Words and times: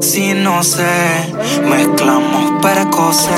Si 0.00 0.34
no 0.34 0.62
sé, 0.62 1.32
mezclamos 1.68 2.62
precoces. 2.62 3.30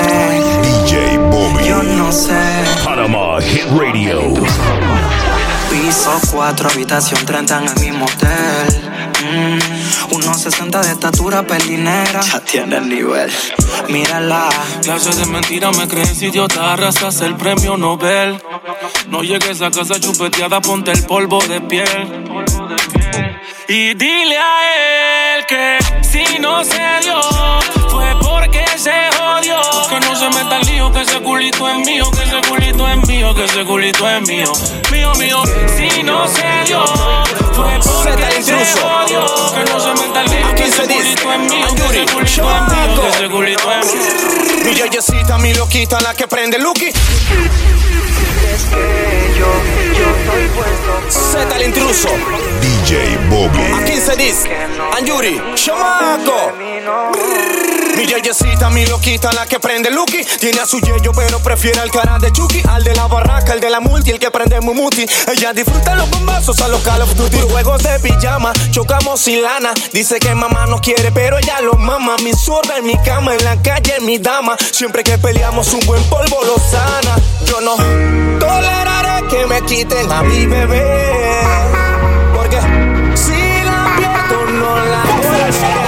DJ 0.62 1.18
Bobby. 1.18 1.64
Yo 1.66 1.82
no 1.82 2.12
sé. 2.12 2.40
Panama 2.84 3.40
Hit 3.40 3.64
Radio. 3.76 4.34
Piso 5.70 6.20
4, 6.32 6.70
habitación 6.70 7.24
30 7.24 7.58
en 7.58 7.68
el 7.68 7.80
mismo 7.80 8.04
hotel. 8.06 8.86
Mm, 9.24 10.14
unos 10.14 10.40
60 10.40 10.82
de 10.82 10.92
estatura, 10.92 11.42
pelinera. 11.46 12.20
Ya 12.20 12.40
tiene 12.40 12.76
el 12.76 12.88
nivel. 12.88 13.30
Mírala. 13.88 14.48
Clases 14.82 15.16
de 15.18 15.26
mentira 15.26 15.70
me 15.72 15.88
crees 15.88 16.20
idiota, 16.22 16.72
arrasas 16.72 17.20
el 17.20 17.36
premio 17.36 17.76
Nobel. 17.76 18.40
No 19.08 19.22
llegues 19.22 19.62
a 19.62 19.70
casa 19.70 20.00
chupeteada, 20.00 20.60
ponte 20.60 20.92
el 20.92 21.04
polvo 21.04 21.40
de 21.46 21.60
piel. 21.60 22.24
Y 23.68 23.94
dile 23.94 24.38
a 24.38 25.34
él 25.34 25.46
que 25.46 25.78
si 26.02 26.38
no 26.38 26.62
se 26.62 26.78
dio, 27.02 27.20
fue 27.90 28.14
porque 28.22 28.64
se 28.78 28.92
jodió. 29.18 29.60
Que 29.88 29.98
no 30.06 30.14
se 30.14 30.28
meta 30.28 30.58
el 30.60 30.66
lío, 30.68 30.92
que 30.92 31.00
ese 31.00 31.20
culito 31.20 31.68
es 31.68 31.78
mío, 31.78 32.08
que 32.12 32.22
ese 32.22 32.48
culito 32.48 32.86
es 32.86 33.08
mío, 33.08 33.34
que 33.34 33.44
ese 33.44 33.64
culito 33.64 34.08
es 34.08 34.28
mío. 34.28 34.52
Mío, 34.92 35.12
mío, 35.16 35.42
si 35.76 36.02
no 36.04 36.28
se 36.28 36.46
dio, 36.66 36.84
fue 37.54 37.80
porque 37.82 38.40
se 38.40 38.64
jodió. 38.80 39.26
Que 39.26 39.72
no 39.72 39.80
se 39.80 39.92
meta 40.00 40.22
el 40.22 40.30
lío, 40.30 40.54
que 40.54 40.64
ese 40.64 40.82
culito 40.82 41.32
es 41.32 41.38
mío, 41.40 41.66
que 41.74 41.82
ese 41.82 42.12
culito 42.12 42.50
es 42.54 42.62
mío, 42.72 43.02
que 43.02 43.08
ese 43.08 43.28
culito 43.28 43.72
es 43.72 43.94
mío. 43.94 44.64
Mi 44.64 44.74
yeyecita, 44.74 45.38
mi 45.38 45.54
loquita, 45.54 46.00
la 46.00 46.14
que 46.14 46.28
prende 46.28 46.60
Lucky. 46.60 46.92
Z 51.08 51.56
el 51.56 51.62
intruso. 51.62 52.08
DJ 52.60 53.18
Bobby. 53.28 53.60
A 53.74 53.84
15 53.84 54.16
dis. 54.16 54.44
Anjuri. 54.96 55.40
Chamaco. 55.54 56.52
Mi 57.96 58.06
yeyecita, 58.06 58.68
mi 58.70 58.84
loquita, 58.86 59.32
la 59.32 59.46
que 59.46 59.58
prende 59.58 59.90
Lucky. 59.90 60.22
Tiene 60.38 60.60
a 60.60 60.66
su 60.66 60.80
yeyo, 60.80 61.12
pero 61.12 61.38
prefiere 61.40 61.80
al 61.80 61.90
cara 61.90 62.18
de 62.18 62.30
Chucky. 62.30 62.62
Al 62.68 62.84
de 62.84 62.94
la 62.94 63.06
barraca, 63.06 63.54
el 63.54 63.60
de 63.60 63.70
la 63.70 63.80
multi, 63.80 64.10
el 64.10 64.18
que 64.18 64.30
prende 64.30 64.60
Mumuti. 64.60 65.06
Ella 65.32 65.52
disfruta 65.54 65.94
los 65.94 66.10
bombazos 66.10 66.60
a 66.60 66.68
los 66.68 66.82
Call 66.82 67.02
of 67.02 67.14
Duty. 67.14 67.38
Juegos 67.50 67.82
de 67.82 67.98
pijama, 68.00 68.52
chocamos 68.70 69.20
sin 69.20 69.42
lana. 69.42 69.72
Dice 69.92 70.18
que 70.18 70.34
mamá 70.34 70.66
no 70.66 70.78
quiere, 70.78 71.10
pero 71.10 71.38
ella 71.38 71.60
lo 71.62 71.74
mama. 71.74 72.16
Mi 72.22 72.32
zorra 72.34 72.76
en 72.78 72.86
mi 72.86 72.98
cama, 73.02 73.34
en 73.34 73.44
la 73.44 73.60
calle, 73.62 73.94
mi 74.02 74.18
dama. 74.18 74.56
Siempre 74.72 75.02
que 75.02 75.16
peleamos, 75.16 75.72
un 75.72 75.80
buen 75.86 76.02
polvo 76.04 76.44
lo 76.44 76.58
sana. 76.58 77.16
Yo 77.46 77.60
no 77.62 77.76
que 79.36 79.46
me 79.46 79.60
quiten 79.62 80.10
a 80.10 80.22
mi 80.22 80.46
bebé. 80.46 80.82
Porque 82.34 82.58
si 83.14 83.64
la 83.64 83.80
pierdo, 83.96 84.38
no 84.60 84.76
la 84.76 85.02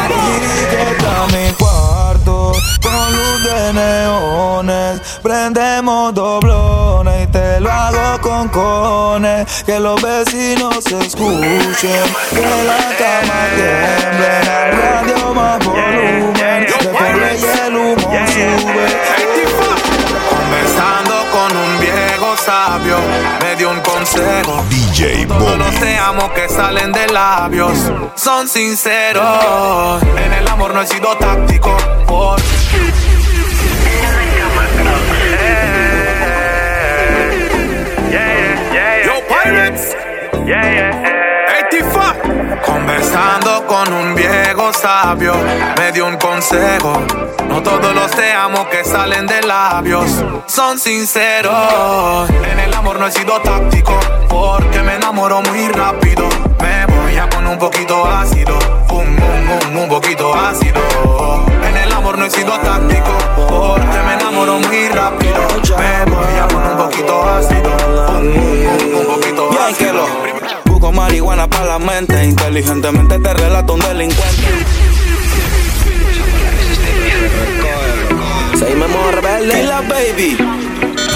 Etiqueta 0.09 1.27
mi 1.33 1.53
cuarto 1.55 2.53
con 2.83 3.07
luz 3.17 3.45
de 3.45 3.73
neones. 3.73 5.01
Prendemos 5.23 6.15
doblones 6.15 7.25
y 7.25 7.27
te 7.29 7.61
lo 7.61 7.71
hago 7.71 8.21
con 8.21 8.49
cones. 8.49 9.47
Que 9.65 9.79
los 9.79 10.01
vecinos 10.03 10.85
se 10.85 10.99
escuchen. 10.99 12.07
Que 12.31 12.49
la 12.71 12.85
cama 13.01 13.41
tiemble. 13.57 14.31
Radio 14.83 15.35
más 15.35 15.59
volumen. 15.65 16.67
De 16.67 16.89
pobre 16.89 17.39
y 17.39 17.67
el 17.67 17.77
humo 17.77 18.11
sube. 18.27 19.28
Sabio, 22.49 22.97
me 23.43 23.57
dio 23.57 23.71
un 23.71 23.81
consejo. 23.81 24.65
DJ 24.71 25.27
Todos 25.27 25.59
los 25.59 25.75
te 25.81 25.99
amo 25.99 26.33
que 26.33 26.49
salen 26.49 26.93
de 26.93 27.07
labios 27.09 27.77
son 28.15 28.49
sinceros. 28.49 30.03
En 30.17 30.33
el 30.33 30.49
amor 30.49 30.73
no 30.73 30.81
he 30.81 30.87
sido 30.87 31.15
táctico. 31.19 31.77
Por... 32.07 32.41
Yo, 39.05 39.15
Pirates. 39.29 39.95
85. 40.47 41.08
Conversando 42.89 43.67
con 43.67 43.93
un 43.93 44.15
viejo 44.15 44.73
sabio, 44.73 45.35
me 45.77 45.93
dio 45.93 46.07
un 46.07 46.17
consejo. 46.17 47.03
No 47.47 47.63
todos 47.63 47.95
los 47.95 48.11
te 48.13 48.33
amo 48.33 48.67
que 48.71 48.83
salen 48.83 49.27
de 49.27 49.43
labios 49.43 50.25
son 50.47 50.79
sinceros. 50.79 52.31
En 52.51 52.59
el 52.59 52.73
amor 52.73 52.99
no 52.99 53.07
he 53.07 53.13
sido 53.13 53.39
táctico, 53.43 53.93
porque 54.31 54.81
me 54.81 54.95
enamoro 54.95 55.43
muy 55.43 55.69
rápido. 55.69 56.31
Me 56.63 56.87
voy 56.87 57.19
a 57.19 57.29
poner 57.29 57.51
un 57.51 57.59
poquito 57.59 58.07
ácido, 58.07 58.59
un, 58.91 59.07
un, 59.07 59.69
un, 59.71 59.77
un 59.83 59.89
poquito 59.91 60.35
ácido. 60.35 60.81
En 61.69 61.77
el 61.77 61.93
amor 61.93 62.17
no 62.17 62.25
he 62.25 62.31
sido 62.31 62.59
táctico, 62.59 63.13
porque 63.37 63.99
me 64.07 64.15
enamoro 64.15 64.61
muy 64.61 64.89
rápido. 64.89 65.47
Me 65.77 66.11
voy 66.11 66.39
a 66.43 66.49
poner 66.49 66.71
un 66.71 66.79
poquito 66.79 67.23
ácido, 67.29 67.71
un, 68.09 68.29
un, 68.31 68.95
un, 68.95 68.95
un 68.95 69.07
poquito 69.15 69.51
ácido. 69.61 70.38
Busco 70.89 70.93
marihuana 70.93 71.49
para 71.49 71.67
la 71.67 71.79
mente. 71.79 72.25
Inteligentemente 72.25 73.19
te 73.19 73.35
relato 73.35 73.75
un 73.75 73.81
delincuente. 73.81 74.49
Seguimos 78.59 79.15
rebelde. 79.15 79.65
la 79.65 79.81
baby. 79.83 80.37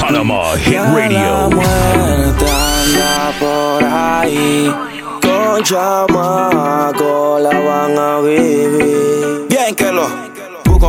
Panama 0.00 0.56
Hit 0.59 0.72
Ya 0.72 0.82
La 0.82 0.94
Radio. 0.94 1.50
muerte 1.50 2.47
anda 2.50 3.32
por 3.38 3.84
ahí. 3.84 4.75
Con 5.21 5.62
chamaco 5.62 7.38
la 7.41 7.61
van 7.61 7.99
a 7.99 8.21
vivir. 8.21 9.47
Bien 9.49 9.75
que 9.75 9.93
lo 9.93 10.31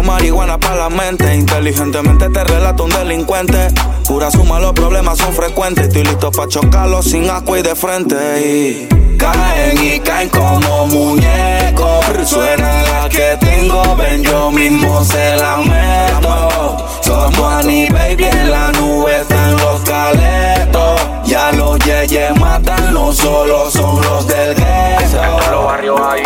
marihuana 0.04 0.58
para 0.58 0.76
la 0.76 0.90
mente. 0.90 1.34
Inteligentemente 1.36 2.30
te 2.30 2.44
relato 2.44 2.84
un 2.84 2.92
delincuente. 2.92 3.68
Pura 4.08 4.30
suma, 4.30 4.60
los 4.60 4.74
problemas 4.74 5.18
son 5.18 5.34
frecuentes. 5.34 5.88
Estoy 5.88 6.04
listo 6.04 6.32
para 6.32 6.48
chocarlos 6.48 7.06
sin 7.06 7.30
asco 7.30 7.58
y 7.58 7.62
de 7.62 7.76
frente. 7.76 8.16
Y 8.46 9.18
caen 9.18 9.84
y 9.84 10.00
caen 10.00 10.30
como 10.30 10.88
muñecos. 10.88 12.04
Suena 12.26 12.84
la 12.84 13.10
que 13.10 13.38
tengo, 13.40 13.96
ven, 13.98 14.24
yo 14.24 14.50
mismo 14.52 15.04
se 15.04 15.36
la 15.36 15.58
meto. 15.58 16.88
Somos 17.02 17.54
Annie, 17.54 17.90
baby, 17.90 18.24
en 18.24 18.50
la 18.50 18.72
nube 18.72 19.22
están 19.22 19.58
los 19.58 19.82
caletos. 19.82 21.02
Ya 21.26 21.52
los 21.52 21.80
yeyes 21.80 22.40
matan, 22.40 22.94
no 22.94 23.12
solo 23.12 23.70
son 23.70 24.02
los 24.02 24.28
del 24.28 24.56
gueto. 24.56 25.64
barrios 25.66 26.00
ahí. 26.00 26.24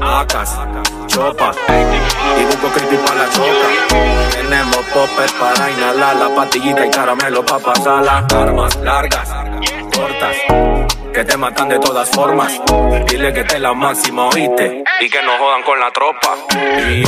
Acas, 0.00 0.56
Y 1.20 2.44
busco 2.44 2.68
creepy 2.68 2.96
para 2.96 3.24
la 3.24 3.30
choca. 3.30 3.68
Tenemos 4.32 4.76
poppers 4.94 5.32
para 5.32 5.70
inhalar 5.70 6.16
la 6.16 6.34
pastillita 6.34 6.86
y 6.86 6.90
caramelo 6.90 7.44
para 7.44 7.62
pasarla. 7.62 8.26
Armas 8.34 8.76
largas, 8.76 9.28
cortas. 9.94 10.36
Que 11.12 11.24
te 11.24 11.36
matan 11.36 11.68
de 11.68 11.78
todas 11.78 12.08
formas. 12.08 12.58
Dile 13.06 13.34
que 13.34 13.44
te 13.44 13.58
la 13.58 13.74
máxima, 13.74 14.28
oíste. 14.28 14.82
Y 15.02 15.10
que 15.10 15.22
no 15.22 15.32
jodan 15.38 15.62
con 15.62 15.78
la 15.78 15.90
tropa. 15.90 16.36
Y 16.88 17.04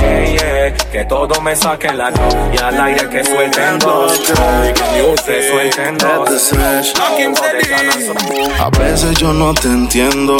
que 0.91 1.07
todo 1.09 1.41
me 1.41 1.57
saquen 1.57 1.97
la 1.97 2.11
no. 2.11 2.29
Y 2.53 2.59
al 2.59 2.79
aire 2.83 3.09
que 3.09 3.25
suelten 3.25 3.79
dos. 3.79 4.21
Que 5.25 5.49
suelten 5.49 5.97
dos. 5.97 6.53
A 8.61 8.71
veces 8.79 9.17
yo 9.17 9.33
no 9.33 9.55
te 9.55 9.69
entiendo. 9.69 10.37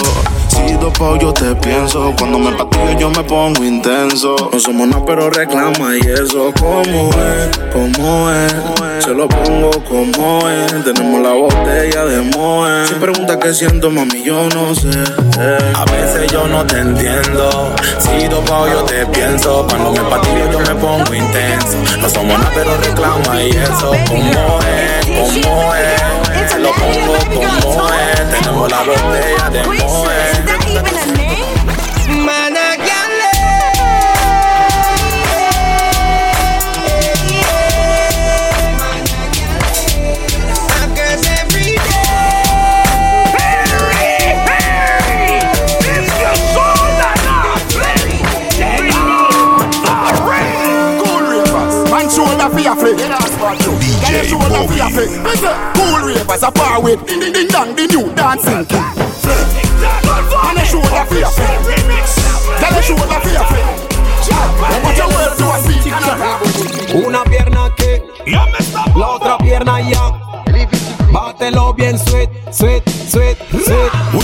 Si 0.53 0.75
dopao 0.75 1.17
yo 1.17 1.33
te 1.33 1.55
pienso. 1.57 2.13
Cuando 2.19 2.39
me 2.39 2.53
patillo 2.53 2.99
yo 2.99 3.11
me 3.11 3.23
pongo 3.25 3.65
intenso. 3.65 4.37
No 4.53 4.61
somos 4.61 4.87
nada, 4.87 5.03
pero 5.07 5.31
reclama 5.31 5.97
y 5.97 6.01
eso. 6.01 6.53
¿Cómo 6.61 7.11
es? 7.11 7.59
¿Cómo 7.73 8.31
es? 8.31 9.05
Se 9.05 9.15
lo 9.15 9.27
pongo 9.29 9.71
como 9.89 10.49
es. 10.49 10.85
Tenemos 10.85 11.23
la 11.23 11.33
botella 11.33 12.05
de 12.05 12.21
Moe. 12.37 12.87
Si 12.87 12.95
pregunta 12.95 13.39
qué 13.39 13.55
siento, 13.55 13.91
mami, 13.91 14.23
yo 14.23 14.47
no 14.51 14.75
sé. 14.75 14.91
A 15.75 15.85
veces 15.87 16.31
yo 16.31 16.47
no 16.47 16.67
te 16.67 16.79
entiendo. 16.81 17.75
Si 17.99 18.29
dopao 18.29 18.69
yo 18.69 18.83
te 18.83 19.07
pienso. 19.07 19.67
Cuando 19.69 19.93
me 19.93 20.01
patillo 20.11 20.51
yo 20.53 20.59
me 20.59 20.75
pongo 20.75 21.15
intenso. 21.15 21.79
No 21.99 22.09
somos 22.11 22.39
nada, 22.39 22.51
pero 22.55 22.77
reclama 22.77 23.43
y 23.43 23.51
eso. 23.51 23.93
¿Cómo 24.07 24.61
es? 24.61 25.07
¿Cómo 25.07 25.75
es? 25.75 26.53
Se 26.53 26.59
lo 26.59 26.71
pongo 26.73 27.17
como 27.35 27.89
es. 27.89 28.31
Tenemos 28.31 28.71
la 28.71 28.83
botella 28.83 29.51
de 29.51 29.63
Moe. 29.65 30.42
a 54.83 54.91
fi 54.91 55.05
Cool 55.75 56.01
ravers 56.07 56.43
a 56.43 56.51
par 56.51 56.83
with 56.83 57.07
Ding 57.07 57.21
ding 57.21 57.33
ding 57.33 57.49
dang 57.49 57.75
the 57.75 57.87
new 57.87 58.13
dancing 58.15 58.67
king. 58.67 58.83
And 60.49 60.59
a 60.59 60.65
shoulder 60.65 61.05
fi 61.09 61.23
a 61.23 61.31
fi 61.31 61.47
Tell 62.61 62.75
us 62.75 62.85
shoulder 62.85 63.21
fi 63.23 63.33
a 63.37 63.45
fi 63.51 63.61
Watch 64.85 64.99
your 64.99 65.09
words 65.09 65.37
to 65.39 65.45
a 65.45 65.59
speak 65.63 65.87
and 65.93 66.05
a 66.05 66.15
rap 66.19 66.41
Una 66.95 67.25
pierna 67.25 67.67
aquí 67.67 68.03
La 68.97 69.09
otra 69.09 69.39
pierna 69.39 69.77
allá 69.77 70.23
Bátelo 71.13 71.75
bien 71.75 71.99
sweet, 71.99 72.31
sweet, 72.51 72.83
sweet, 72.89 73.37
sweet. 73.51 74.22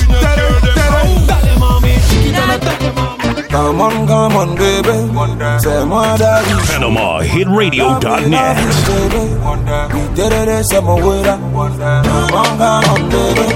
Come 3.58 3.80
on, 3.80 4.06
come 4.06 4.36
on, 4.36 4.54
baby. 4.54 4.94
Say 5.58 5.84
more 5.84 6.16
daddy. 6.16 6.54
PanamaHitRadio.net. 6.70 8.56
Iterere 9.98 10.62
se 10.62 10.80
moverá. 10.80 11.34
Come 11.42 12.34
on, 12.38 12.56
come 12.56 12.88
on, 12.92 13.08
baby. 13.10 13.46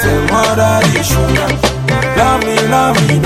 Say 0.00 0.16
more 0.32 0.56
daddy. 0.56 0.96
Love 2.16 2.40
me, 2.46 2.56
love 2.72 2.96
me, 3.06 3.18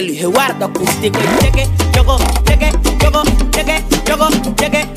Este 0.00 0.12
Luis 0.12 0.22
Eduardo 0.22 0.64
acústico 0.64 1.18
y 1.18 1.42
cheque, 1.42 1.68
choco, 1.92 2.16
cheque, 2.46 2.72
choco, 2.98 3.22
cheque, 3.50 3.84
choco, 4.06 4.28
cheque. 4.56 4.88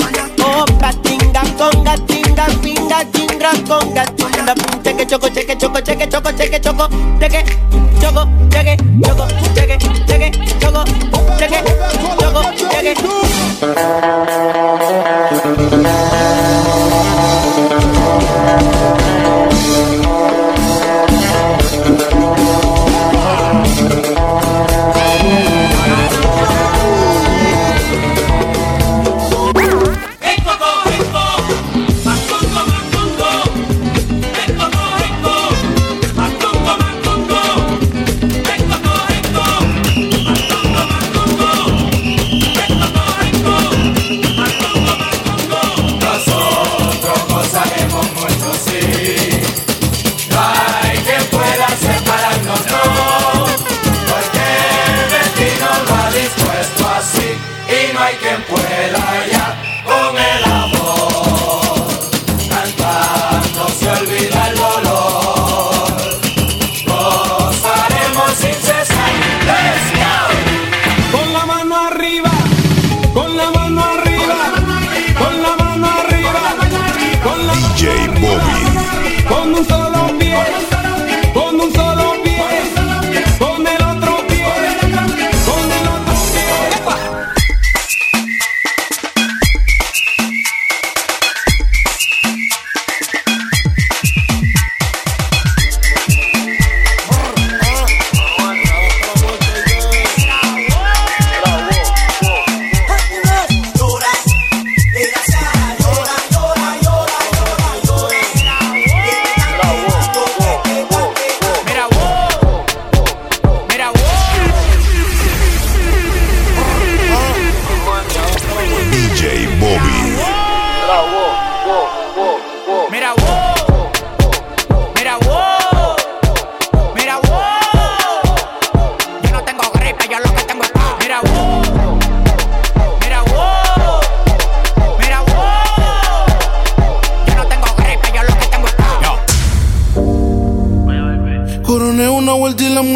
Opa, 0.41 0.93
tinga, 1.01 1.41
conga, 1.57 1.97
tinga, 2.07 2.47
conga, 3.67 4.05
cheque, 4.81 5.05
choco, 5.05 5.27
cheque, 5.27 5.57
choco, 5.57 5.79
cheque, 5.81 6.07
choco, 6.07 6.31
cheque, 6.31 6.61
choco, 6.61 6.87
cheque, 7.19 7.43
choco, 7.99 8.27
cheque, 8.49 8.77
choco, 9.01 9.27
cheque, 9.53 9.77
cheque, 10.07 10.31
choco, 10.61 10.85
cheque, 11.37 11.59
choco, 12.21 12.41
cheque. 12.71 14.42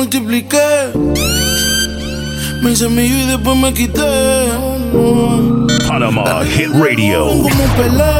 Multipliqué. 0.07 0.93
Me 2.61 2.71
hice 2.71 2.87
mío 2.87 3.17
y 3.17 3.25
después 3.25 3.57
me 3.57 3.73
quité. 3.73 4.47
Panama 5.87 6.43
Hit 6.45 6.69
Radio. 6.73 7.27
Como 7.27 7.65
pelé, 7.75 8.13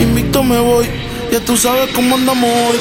invicto 0.00 0.44
me 0.44 0.60
voy. 0.60 0.86
Ya 1.32 1.40
tú 1.40 1.56
sabes 1.56 1.90
cómo 1.92 2.14
andamos 2.14 2.48
hoy. 2.48 2.78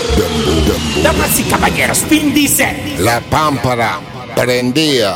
Damas 1.01 1.39
y 1.39 1.43
caballeros, 1.43 2.07
Vin 2.07 2.33
dice. 2.33 2.95
La 3.00 3.19
pámpara 3.21 4.00
prendía. 4.35 5.15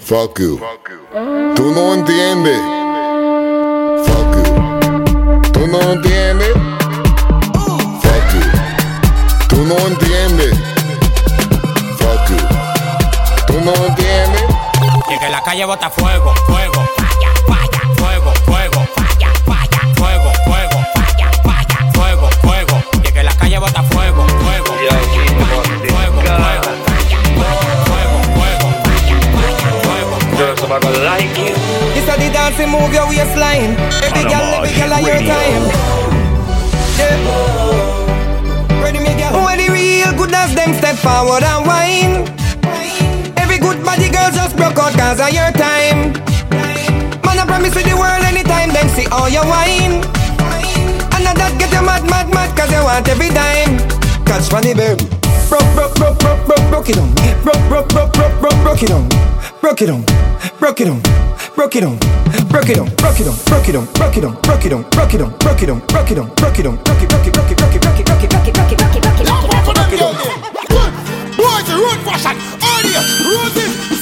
Fuck 0.00 0.40
you. 0.40 0.60
Tú 1.54 1.72
no 1.72 1.94
entiendes. 1.94 2.58
Fuck 4.06 4.36
you. 4.36 5.52
Tú 5.52 5.66
no 5.68 5.92
entiendes. 5.92 6.52
Fuck 8.02 8.34
you. 8.34 9.46
Tú 9.48 9.56
no 9.64 9.78
entiendes. 9.86 10.63
No 13.64 13.72
entiendes. 13.72 14.44
Y 15.08 15.18
que 15.18 15.28
la 15.30 15.40
calle 15.42 15.64
bota 15.64 15.88
fuego, 15.88 16.34
fuego, 16.46 16.86
falla, 16.98 17.32
falla, 17.48 17.80
fuego, 17.96 18.32
fuego, 18.44 18.86
falla, 18.94 19.32
falla, 19.46 19.80
fuego, 19.96 20.30
fuego, 20.44 20.84
falla, 20.94 21.30
falla, 21.42 21.78
fuego, 21.94 22.28
fuego. 22.42 22.82
Y 23.02 23.10
que 23.10 23.22
la 23.22 23.32
calle 23.32 23.58
bota 23.58 23.82
fuego, 23.84 24.26
fuego, 24.26 24.66
falla, 24.66 25.00
falla, 25.40 25.64
fuego, 25.88 26.18
fuego, 26.28 26.28
falla, 26.84 27.18
fuego, 27.88 28.18
fuego, 28.36 28.68
falla, 28.84 29.16
falla, 29.32 29.68
fuego. 29.80 30.16
This 31.94 32.08
a 32.08 32.16
the 32.18 32.28
dance, 32.30 32.58
you 32.58 32.66
move 32.66 32.92
your 32.92 33.08
waistline. 33.08 33.76
Every 34.04 34.24
girl, 34.24 34.64
Hit 34.64 34.76
girl, 34.76 35.00
your 35.00 35.20
time. 35.24 35.64
Yeah. 36.98 37.16
Ready, 38.82 38.98
me 38.98 39.14
girl. 39.16 39.42
When 39.46 39.56
the 39.56 39.72
real 39.72 40.12
good 40.18 40.34
as 40.34 40.54
them 40.54 40.74
step 40.74 40.96
forward 40.96 41.42
and 41.42 41.66
whine. 41.66 42.43
Just 44.54 44.74
broke 44.74 44.78
out 44.78 44.92
cause 44.94 45.20
of 45.20 45.32
your 45.32 45.50
time. 45.52 46.12
Man, 46.50 47.38
I 47.38 47.44
promise 47.46 47.74
with 47.74 47.84
the 47.84 47.96
world 47.96 48.24
anytime 48.24 48.70
them 48.70 48.88
see 48.88 49.06
all 49.10 49.28
your 49.28 49.44
wine. 49.46 50.02
And 51.14 51.24
that 51.26 51.54
get 51.58 51.72
you 51.72 51.82
mad, 51.82 52.04
mad, 52.08 52.28
mad 52.30 52.56
cause 52.56 52.70
you 52.70 52.82
want 52.82 53.08
every 53.08 53.30
dime. 53.30 53.78
Catch 54.24 54.50
funny 54.50 54.74
baby. 54.74 55.04
Broke, 55.48 55.66
broke, 55.74 55.94
broke, 55.94 56.18
broke, 56.18 56.46
broke, 56.46 56.64
broke 56.70 56.88
it 56.90 56.98
on. 56.98 57.10
Broke, 57.42 57.62
broke, 57.68 57.88
broke, 57.88 58.12
broke, 58.12 58.40
broke, 58.40 58.58
broke 58.62 58.82
it 58.82 58.90
on. 58.90 59.08
Broke 59.60 59.82
it 59.82 59.90
on. 59.90 60.04
Broke 60.58 60.80
it 60.80 60.88
on. 60.88 61.00
Broke 61.54 61.76
it 61.76 61.84
on. 61.84 61.98
Broke 62.50 62.70
it 62.70 62.78
on. 62.78 62.88
Broke 62.94 63.20
it 63.20 63.26
on. 63.26 63.36
Broke 63.44 63.68
it 63.68 63.74
on. 63.74 63.84
Broke 63.94 64.16
it 64.16 64.24
on. 64.24 64.34
Broke 64.42 64.64
it 64.64 64.72
on. 64.72 64.82
Broke 64.90 65.14
it 65.14 65.20
on. 65.20 65.30
Broke 65.38 65.62
it 65.62 65.70
on. 65.70 65.80
Broke 65.86 66.10
it 66.12 66.18
on. 66.18 66.28
Broke 66.34 66.58
it 66.58 66.66
on. 66.66 66.76
Broke 66.84 67.02
it, 67.02 67.08
broke 67.08 67.26
it, 67.26 67.34
broke 67.34 67.50
it, 67.50 67.58
broke 67.58 67.74
it, 67.74 67.80
broke 67.80 67.98
it, 67.98 68.04
broke 68.04 68.22
it, 68.22 68.30
broke 68.30 68.48
it, 68.48 68.54
broke 68.54 68.72
it, 68.72 68.74
broke 68.74 68.74
it, 68.74 68.78
broke 68.78 68.94
it, 68.94 69.02
broke 69.02 69.20
it, 69.20 69.74
broke 69.74 69.92
it 69.92 70.02
on. 70.02 70.14
Boys, 71.36 71.68
road 71.72 72.00
fashion. 72.06 72.36
Audio, 72.62 73.00
road 73.26 73.56
is 73.56 73.94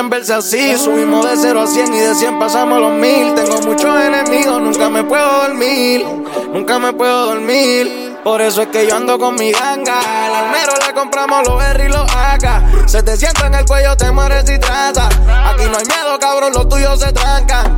quieren 0.00 0.10
verse 0.10 0.32
así. 0.32 0.78
Subimos 0.78 1.28
de 1.28 1.36
0 1.36 1.60
a 1.60 1.66
100 1.66 1.94
y 1.94 1.98
de 1.98 2.14
100 2.14 2.38
pasamos 2.38 2.80
los 2.80 2.92
1000. 2.92 3.34
Tengo 3.34 3.60
muchos 3.60 4.00
enemigos, 4.00 4.62
nunca 4.62 4.88
me 4.88 5.04
puedo 5.04 5.42
dormir. 5.42 6.06
Nunca 6.52 6.78
me 6.78 6.92
puedo 6.92 7.26
dormir. 7.26 8.16
Por 8.24 8.40
eso 8.40 8.62
es 8.62 8.68
que 8.68 8.86
yo 8.86 8.96
ando 8.96 9.18
con 9.18 9.34
mi 9.34 9.52
ganga. 9.52 10.00
Al 10.26 10.34
almero 10.34 10.72
le 10.86 10.94
compramos 10.94 11.46
los 11.46 11.62
R 11.62 11.84
y 11.84 11.88
los 11.88 12.10
AK. 12.10 12.88
Se 12.88 13.02
te 13.02 13.16
sienta 13.16 13.46
en 13.46 13.54
el 13.54 13.66
cuello, 13.66 13.96
te 13.96 14.10
mueres 14.10 14.48
y 14.48 14.58
traza. 14.58 15.06
Aquí 15.06 15.64
no 15.70 15.76
hay 15.76 15.84
miedo, 15.84 16.18
cabrón, 16.18 16.52
los 16.54 16.68
tuyos 16.68 16.98
se 16.98 17.12
trancan. 17.12 17.76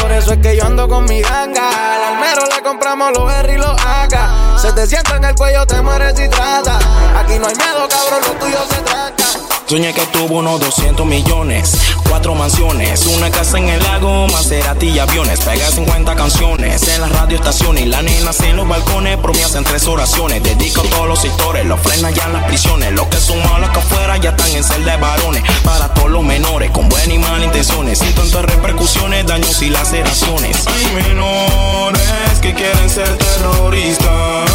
Por 0.00 0.12
eso 0.12 0.32
es 0.32 0.38
que 0.38 0.56
yo 0.56 0.64
ando 0.64 0.88
con 0.88 1.04
mi 1.04 1.20
ganga. 1.20 1.68
Al 1.68 2.14
almero 2.14 2.46
le 2.46 2.62
compramos 2.62 3.12
los 3.12 3.30
R 3.30 3.52
y 3.52 3.58
los 3.58 3.80
AK. 3.80 4.58
Se 4.58 4.72
te 4.72 4.86
sienta 4.86 5.16
en 5.16 5.24
el 5.24 5.34
cuello, 5.34 5.66
te 5.66 5.82
mueres 5.82 6.18
y 6.18 6.28
traza. 6.28 6.78
Aquí 7.18 7.38
no 7.38 7.46
hay 7.46 7.56
miedo, 7.56 7.88
cabrón, 7.88 8.20
los 8.26 8.38
tuyos 8.38 8.66
se 8.68 8.82
trancan. 8.82 9.21
Soñé 9.66 9.94
que 9.94 10.04
tuvo 10.06 10.40
unos 10.40 10.60
200 10.60 11.06
millones, 11.06 11.72
cuatro 12.08 12.34
mansiones, 12.34 13.06
una 13.06 13.30
casa 13.30 13.56
en 13.56 13.70
el 13.70 13.82
lago, 13.82 14.26
Maserati 14.28 14.88
y 14.88 14.98
aviones. 14.98 15.40
Pega 15.40 15.70
50 15.70 16.14
canciones 16.14 16.86
en 16.88 17.00
las 17.00 17.10
radioestaciones 17.10 17.84
y 17.84 17.86
las 17.86 18.02
nenas 18.02 18.38
en 18.40 18.56
los 18.56 18.68
balcones. 18.68 19.16
Promesas 19.16 19.54
en 19.54 19.64
tres 19.64 19.86
oraciones. 19.86 20.42
Dedico 20.42 20.82
a 20.82 20.84
todos 20.84 21.08
los 21.08 21.20
sectores, 21.20 21.64
los 21.64 21.80
frenan 21.80 22.12
ya 22.12 22.24
en 22.24 22.34
las 22.34 22.44
prisiones. 22.44 22.92
Los 22.92 23.06
que 23.06 23.16
son 23.16 23.42
malos 23.44 23.70
que 23.70 23.78
afuera 23.78 24.18
ya 24.18 24.30
están 24.30 24.50
en 24.50 24.62
celda 24.62 24.92
de 24.92 24.98
varones. 24.98 25.42
Para 25.64 25.94
todos 25.94 26.10
los 26.10 26.22
menores, 26.22 26.70
con 26.70 26.90
buenas 26.90 27.08
y 27.08 27.18
malas 27.18 27.46
intenciones. 27.46 27.98
Sin 27.98 28.14
tantas 28.14 28.44
repercusiones, 28.44 29.26
daños 29.26 29.62
y 29.62 29.70
laceraciones. 29.70 30.66
Hay 30.66 30.86
menores 30.94 32.02
que 32.42 32.52
quieren 32.52 32.90
ser 32.90 33.16
terroristas. 33.16 34.50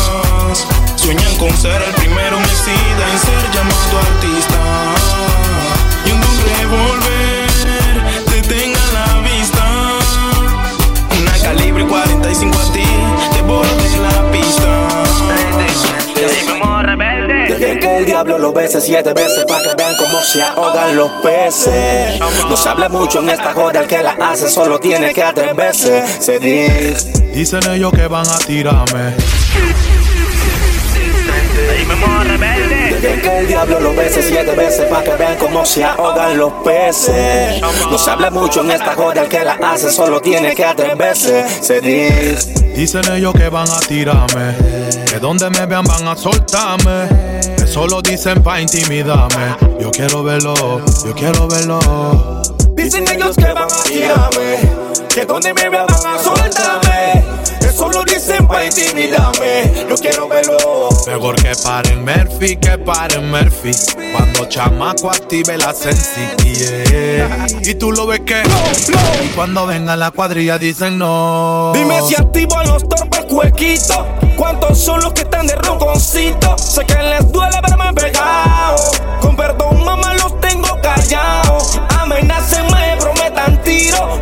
Sueñan 0.95 1.35
con 1.37 1.55
ser 1.57 1.81
el 1.81 1.93
primer 1.95 2.33
homicida 2.33 3.11
en 3.11 3.19
ser 3.19 3.51
llamado 3.51 3.97
artista. 3.99 4.26
Lo 18.47 18.53
bese 18.53 18.79
siete 18.79 19.13
veces 19.13 19.43
para 19.45 19.61
que 19.61 19.75
vean 19.75 19.93
cómo 19.97 20.21
se 20.21 20.41
ahogan 20.41 20.95
los 20.95 21.11
peces. 21.21 22.17
No 22.49 22.55
se 22.55 22.69
habla 22.69 22.87
mucho 22.87 23.19
en 23.19 23.29
esta 23.29 23.53
joda, 23.53 23.81
el 23.81 23.87
que 23.87 24.01
la 24.01 24.11
hace 24.11 24.49
solo 24.49 24.79
tiene 24.79 25.13
que 25.13 25.21
atreverse. 25.21 26.05
Se 26.21 26.39
dice. 26.39 27.11
Dicen 27.33 27.59
ellos 27.69 27.91
que 27.91 28.07
van 28.07 28.25
a 28.25 28.37
tirarme. 28.37 29.15
Dejen 33.01 33.21
que 33.21 33.39
el 33.39 33.47
diablo 33.47 33.79
lo 33.81 33.93
bese 33.93 34.23
siete 34.23 34.55
veces 34.55 34.85
para 34.85 35.03
que 35.03 35.15
vean 35.15 35.35
cómo 35.37 35.65
se 35.65 35.83
ahogan 35.83 36.37
los 36.37 36.53
peces. 36.63 37.59
No 37.61 37.97
se 37.97 38.09
habla 38.09 38.31
mucho 38.31 38.61
en 38.61 38.71
esta 38.71 38.95
joda, 38.95 39.23
el 39.23 39.27
que 39.27 39.43
la 39.43 39.57
hace 39.61 39.91
solo 39.91 40.21
tiene 40.21 40.55
que 40.55 40.63
atreverse. 40.63 41.45
Se 41.61 41.81
dice. 41.81 42.53
Dicen 42.73 43.01
ellos 43.11 43.33
que 43.33 43.49
van 43.49 43.69
a 43.69 43.79
tirarme. 43.79 44.86
Que 45.17 45.21
donde 45.21 45.49
me 45.49 45.65
vean 45.65 45.83
van 45.83 46.07
a 46.07 46.15
soltarme. 46.15 47.09
Que 47.57 47.65
solo 47.65 48.03
dicen 48.03 48.43
pa' 48.43 48.61
intimidarme. 48.61 49.55
Yo 49.79 49.89
quiero 49.89 50.21
verlo, 50.21 50.53
yo 51.03 51.15
quiero 51.15 51.47
verlo. 51.47 51.79
Dicen 52.75 53.03
ellos 53.07 53.35
que 53.35 53.51
van 53.51 53.67
a 53.67 53.83
tirarme, 53.83 54.59
que 55.09 55.25
donde 55.25 55.55
me 55.55 55.69
vean 55.69 55.87
van 55.87 56.05
a 56.05 56.19
soltarme. 56.19 56.86
Dicen 58.37 58.47
para 58.47 58.65
intimidarme, 58.65 59.85
yo 59.89 59.95
quiero 59.95 60.27
verlo. 60.27 60.89
Mejor 61.07 61.35
que 61.41 61.55
paren 61.55 62.05
Murphy, 62.05 62.55
que 62.57 62.77
paren 62.77 63.31
Murphy. 63.31 63.71
Cuando 64.11 64.45
chamaco 64.45 65.09
active 65.09 65.57
la 65.57 65.73
sensi. 65.73 66.21
yeah. 66.43 67.47
Y 67.63 67.73
tú 67.73 67.91
lo 67.91 68.05
ves 68.05 68.19
que. 68.19 68.43
Y 69.23 69.27
cuando 69.29 69.65
venga 69.65 69.95
la 69.95 70.11
cuadrilla 70.11 70.59
dicen 70.59 70.99
no. 70.99 71.71
Dime 71.73 71.99
si 72.03 72.13
activo 72.13 72.59
a 72.59 72.63
los 72.65 72.87
torpes 72.87 73.25
cuequitos. 73.25 74.05
¿Cuántos 74.35 74.77
son 74.77 75.01
los 75.01 75.13
que 75.13 75.21
están 75.21 75.47
de 75.47 75.55
ronconcito? 75.55 76.55
Sé 76.59 76.85
que 76.85 77.01
les 77.01 77.31
duele 77.31 77.57
verme 77.59 77.91
pegado. 77.93 78.75
Con 79.19 79.35
perdón, 79.35 79.83
mamá, 79.83 80.13
los 80.13 80.39
tengo 80.41 80.79
callados. 80.79 81.81
Amenacen, 81.99 82.67
me 82.67 82.86
prometan 82.86 82.86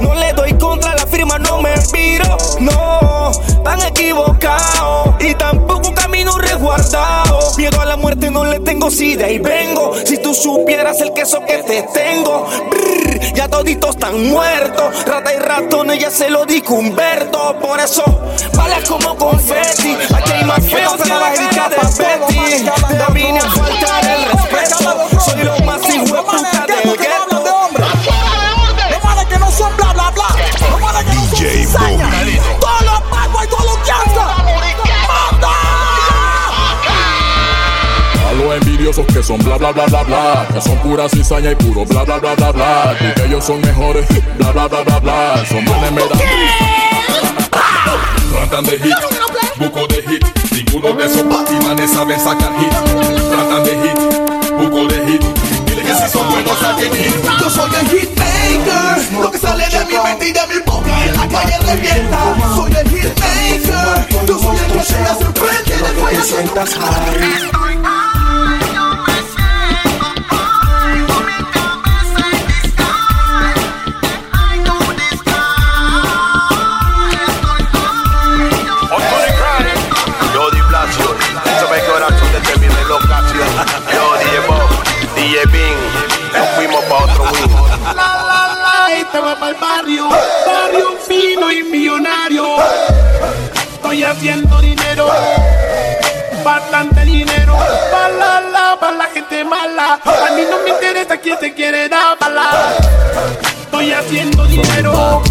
No 0.02 0.16
le 0.16 0.34
doy 0.34 0.54
contra 0.54 0.96
la 0.96 1.06
firma, 1.06 1.38
no 1.38 1.62
me 1.62 1.74
piro. 1.92 2.36
No, 2.60 3.32
tan 3.64 3.80
equivocado. 3.84 5.16
Y 5.20 5.36
tampoco 5.36 5.94
camino 5.94 6.36
resguardado. 6.40 7.40
Miedo 7.56 7.80
a 7.80 7.86
la 7.86 7.96
muerte 7.96 8.32
no 8.32 8.44
le 8.44 8.60
tengo, 8.62 8.90
si 8.90 9.16
de 9.16 9.25
ahí 9.25 9.38
vengo. 9.38 9.94
Si 10.04 10.18
tú 10.18 10.34
supieras 10.34 11.00
el 11.02 11.14
queso 11.14 11.42
que 11.46 11.60
te 11.60 11.84
tengo. 11.94 12.48
Brr, 12.72 13.34
ya 13.36 13.48
toditos 13.48 13.92
están 13.92 14.30
muertos. 14.30 15.06
Rata 15.06 15.32
y 15.32 15.38
ratones, 15.38 16.00
ya 16.00 16.10
se 16.10 16.30
lo 16.32 16.46
dijo 16.46 16.74
Humberto. 16.74 17.56
Por 17.62 17.80
eso, 17.80 18.04
balas 18.56 18.90
como 18.90 19.16
confeti. 19.16 19.96
Aquí 20.12 20.32
hay 20.32 20.44
más 20.44 20.66
feos 20.66 20.96
que 20.96 21.10
la 21.10 21.34
cara 21.54 21.70
de 21.70 22.04
Betty. 22.04 22.66
No 22.98 23.14
vine 23.14 23.40
a 23.40 23.50
faltar 23.52 24.06
el 24.06 24.25
respeto. 24.32 25.20
Soy 25.20 25.44
lo 25.44 25.60
son 29.56 29.76
bla 29.78 29.94
bla 29.94 30.12
bla. 30.12 30.28
Los 30.70 30.82
manes 30.82 31.04
que 31.06 31.16
no 31.16 31.22
son 31.22 31.40
DJ 31.40 31.66
cizaña 31.66 32.10
Bobby. 32.10 32.40
Todos 32.60 32.82
los 32.82 33.02
pagos 33.04 33.44
y 33.44 33.48
todos 33.48 33.66
los 33.66 33.78
gangsters 33.88 34.26
¡Manda! 35.08 35.54
A 38.28 38.34
los 38.34 38.56
envidiosos 38.56 39.06
que 39.08 39.24
son 39.24 39.38
bla 39.40 39.58
bla 39.58 39.72
bla 39.72 39.86
bla 39.86 40.04
bla, 40.04 40.48
que 40.54 40.62
son 40.62 40.78
pura 40.80 41.08
cizaña 41.08 41.52
y 41.52 41.56
puro 41.56 41.86
bla 41.86 42.04
bla 42.04 42.18
bla 42.18 42.36
bla 42.36 42.52
bla, 42.52 42.96
y 43.00 43.14
que 43.14 43.26
ellos 43.26 43.46
son 43.46 43.62
mejores, 43.62 44.06
bla 44.38 44.52
bla 44.52 44.68
bla 44.68 44.84
bla 44.84 45.00
bla, 45.00 45.46
son 45.48 45.64
manes 45.64 45.92
me 45.92 46.02
dan. 46.02 46.20
Tratan 48.32 48.64
de 48.66 48.80
hit, 48.80 48.96
buco 49.58 49.88
de 49.88 50.02
hit, 50.04 50.26
ninguno 50.52 50.94
de 50.94 51.06
esos 51.06 51.24
patimanes 51.24 51.92
saben 51.92 52.20
sacar 52.20 52.52
hit. 52.60 52.72
Tratan 53.30 53.64
de 53.64 53.72
hit, 53.82 53.95
Yo 57.39 57.50
soy 57.50 57.72
el 57.80 57.88
hitmaker 57.88 59.13
Lo 59.22 59.32
que 59.32 59.38
sale 59.38 59.70
de 59.70 59.86
mi 59.86 59.98
mente 60.04 60.30
y 60.30 60.34
de 60.34 60.48
mi 60.48 60.60
boca 60.65 61.06
En 61.06 61.13
la 61.15 61.27
calle 61.27 61.58
revienta 61.60 62.18
Soy 62.56 62.72
el 62.75 62.89
hitmaker 62.89 64.25
Yo 64.27 64.39
soy 64.39 64.58
el 64.58 64.72
que 64.72 64.84
se 64.84 64.96
hace 64.96 65.25
frente 65.25 65.77
de 65.77 65.94
cuello 66.01 66.22
Yo 66.22 67.85
te 89.15 89.22
va 89.22 89.36
pa'l 89.39 89.55
barrio. 89.55 90.10
Barrio 90.10 90.98
fino 91.07 91.50
y 91.50 91.63
millonario. 91.63 92.57
Estoy 93.74 94.03
haciendo 94.03 94.60
dinero. 94.60 95.07
Bastante 96.43 97.05
dinero. 97.05 97.55
Pa' 97.91 98.10
la 98.10 98.41
la, 98.41 98.77
pa' 98.79 98.91
la 98.91 99.05
gente 99.05 99.45
mala. 99.45 100.00
A 100.03 100.31
mí 100.36 100.41
no 100.50 100.57
me 100.63 100.69
interesa 100.72 101.17
quién 101.17 101.39
te 101.39 101.53
quiere 101.53 101.88
dar 101.88 102.17
bala. 102.19 102.75
Estoy 103.62 103.93
haciendo 103.93 104.45
dinero. 104.48 105.24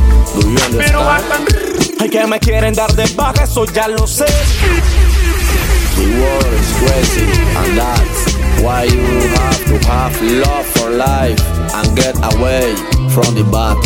Pero 0.79 1.05
bastante. 1.05 1.55
Ay, 2.01 2.09
que 2.09 2.27
me 2.27 2.41
quieren 2.41 2.75
dar 2.75 2.93
de 2.93 3.07
baja, 3.15 3.45
eso 3.45 3.67
ya 3.67 3.89
lo 3.89 4.07
sé. 4.07 4.27
The 5.97 6.07
world 6.21 6.53
is 6.61 6.73
crazy, 6.81 7.27
and 7.57 7.79
that's 7.79 8.63
why 8.63 8.85
you 8.85 9.29
have 9.37 9.65
to 9.67 9.77
have 9.89 10.23
love 10.23 10.67
for 10.75 10.91
life. 10.91 11.55
and 11.75 11.97
get 11.97 12.15
away 12.35 12.94
from 13.15 13.35
the 13.35 13.45
bad. 13.45 13.79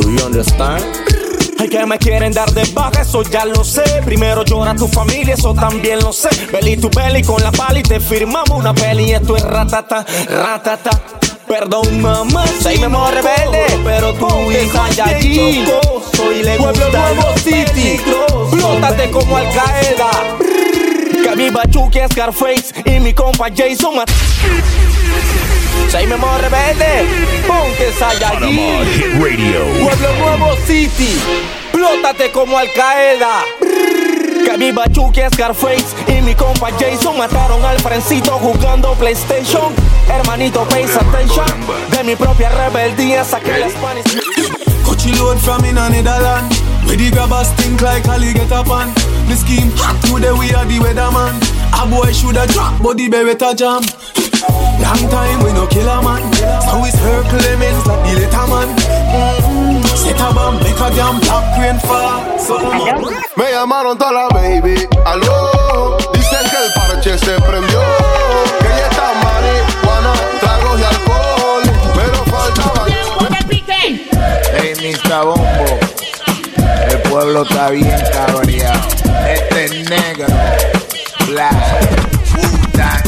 Do 0.00 0.10
you 0.10 0.24
understand? 0.24 0.84
Hay 1.58 1.68
que 1.68 1.84
me 1.86 1.98
quieren 1.98 2.32
dar 2.32 2.50
de 2.52 2.64
baja, 2.72 3.02
eso 3.02 3.22
ya 3.22 3.44
lo 3.44 3.64
sé. 3.64 3.82
Primero 4.04 4.44
llora 4.44 4.74
tu 4.74 4.86
familia, 4.86 5.34
eso 5.34 5.54
también 5.54 5.98
lo 6.00 6.12
sé. 6.12 6.28
Belly 6.52 6.76
tu 6.76 6.88
belly 6.90 7.22
con 7.22 7.42
la 7.42 7.50
pali, 7.50 7.82
te 7.82 7.98
firmamos 7.98 8.50
una 8.50 8.72
peli. 8.72 9.12
Esto 9.12 9.36
es 9.36 9.42
ratata, 9.42 10.06
ratata. 10.28 10.90
Perdón, 11.48 12.00
mamá. 12.00 12.44
Soy 12.62 12.78
memoria 12.78 13.20
rebelde, 13.20 13.66
pero 13.84 14.14
hija 14.50 14.90
ya 14.90 15.06
allí. 15.06 15.64
Soy 16.14 16.42
le 16.42 16.56
Pueblo 16.56 16.88
Nuevo 16.90 17.38
City. 17.38 18.00
Flótate 18.50 19.10
como 19.10 19.36
Al 19.36 19.46
Qaeda. 19.46 20.10
Que 21.24 21.36
mi 21.36 21.50
Bachuque, 21.50 22.06
Scarface 22.08 22.72
y 22.84 23.00
mi 23.00 23.12
compa 23.12 23.48
Jason 23.48 23.94
Soy 25.90 26.06
memoria 26.06 26.48
rebelde, 26.48 27.06
ponte 27.46 27.92
Saiyajin. 27.98 29.20
Radio. 29.22 29.64
Pueblo 29.82 30.08
Nuevo 30.18 30.56
City, 30.66 31.16
plótate 31.72 32.30
como 32.32 32.58
Al 32.58 32.68
Qaeda. 32.72 33.44
Que 34.44 34.58
mi 34.58 34.72
Bachuque, 34.72 35.28
Scarface 35.32 35.86
y 36.06 36.20
mi 36.22 36.34
compa 36.34 36.68
Jason 36.78 37.16
mataron 37.18 37.64
al 37.64 37.78
frencito 37.80 38.32
jugando 38.38 38.92
PlayStation. 38.94 39.72
Hermanito, 40.08 40.64
pay 40.68 40.84
attention. 40.84 41.46
De 41.90 42.04
mi 42.04 42.14
propia 42.14 42.50
rebeldía 42.50 43.24
saqué 43.24 43.58
la 43.58 43.68
Spanish. 43.68 44.04
Coachy 44.84 45.12
load 45.16 45.38
from 45.38 45.64
in 45.64 45.78
a 45.78 45.88
Netherland. 45.90 46.52
Where 46.86 46.96
the 46.96 47.10
grabbers 47.10 47.48
think 47.56 47.80
like 47.82 48.06
Ali 48.08 48.32
get 48.32 48.52
up 48.52 48.70
on. 48.70 48.92
The 49.26 49.34
scheme 49.34 49.72
hot 49.74 50.00
today 50.06 50.30
we 50.30 50.54
are 50.54 50.64
the 50.64 50.78
weatherman. 50.78 51.34
A 51.74 51.84
boy 51.84 52.12
shoulda 52.12 52.46
drop, 52.46 52.80
but 52.80 52.96
the 52.96 53.08
beretta 53.08 53.56
jam. 53.56 53.82
Long 54.86 55.02
time 55.10 55.42
we 55.44 55.52
no 55.52 55.66
kill 55.66 55.88
a 55.88 56.00
man. 56.02 56.22
So 56.70 56.80
we 56.80 56.90
circle 56.90 57.38
Clemens 57.38 57.82
like 57.86 58.02
the 58.06 58.12
letter 58.22 58.46
man. 58.46 58.68
Mm-hmm. 58.70 59.82
Set 59.98 60.20
a 60.20 60.28
bomb, 60.32 60.56
make 60.62 60.78
a 60.78 60.88
damn 60.94 61.18
black 61.20 61.46
rain 61.58 61.78
fall. 61.80 62.38
So 62.38 62.54
Me 63.36 63.50
llamaron 63.52 63.98
toda 63.98 64.12
la 64.12 64.28
baby, 64.28 64.86
aló. 65.04 65.98
Dicen 66.14 66.44
que 66.50 66.58
el 66.64 66.72
parche 66.74 67.18
se 67.18 67.34
prendió. 67.42 67.80
Que 68.60 68.68
ya 68.68 68.86
está 68.88 69.06
marihuana, 69.24 70.12
tragos 70.40 70.80
y 70.80 70.84
alcohol. 70.84 71.62
Pero 71.96 72.18
faltaba 72.30 72.86
Hey, 74.56 74.74
Mr. 74.80 75.24
Bombo. 75.24 75.78
El 76.88 76.98
pueblo 77.10 77.42
está 77.42 77.70
bien 77.70 78.02
cabreado. 78.12 78.80
Este 79.28 79.64
es 79.64 79.90
negro. 79.90 80.26
Black. 81.26 81.54
Black, 82.72 83.05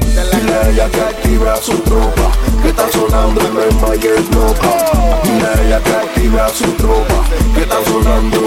black. 0.00 0.20
Esta 0.20 0.38
es 0.38 0.44
la 0.44 0.60
a 0.60 0.68
ella 0.70 0.90
que 0.90 1.00
active 1.00 1.50
a 1.50 1.56
su 1.56 1.78
tropa, 1.78 2.32
que 2.62 2.68
está 2.68 2.90
sonando 2.90 3.40
en 3.40 3.56
el 3.56 3.74
Mayer 3.80 4.20
Loca. 4.34 5.20
Dile 5.22 5.66
ella 5.66 5.80
que 5.80 5.90
active 5.90 6.40
a 6.40 6.48
su 6.48 6.64
tropa, 6.72 7.24
que 7.54 7.60
está 7.62 7.76
sonando. 7.84 8.40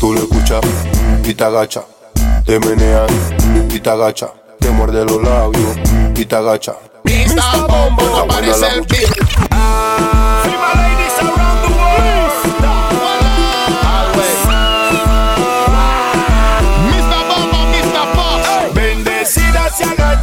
Tú 0.00 0.12
lo 0.12 0.20
escuchas 0.20 0.60
y 1.24 1.34
te 1.34 1.44
agacha, 1.44 1.84
te 2.44 2.60
menean 2.60 3.06
y 3.70 3.80
te 3.80 3.90
agacha, 3.90 4.32
te 4.58 4.70
muerde 4.70 5.04
los 5.04 5.22
labios 5.22 5.76
y 6.16 6.24
te 6.24 6.36
agacha. 6.36 6.74
Bombo, 7.68 8.18
aparece 8.18 8.66
el 8.68 8.80
beat. 8.82 10.23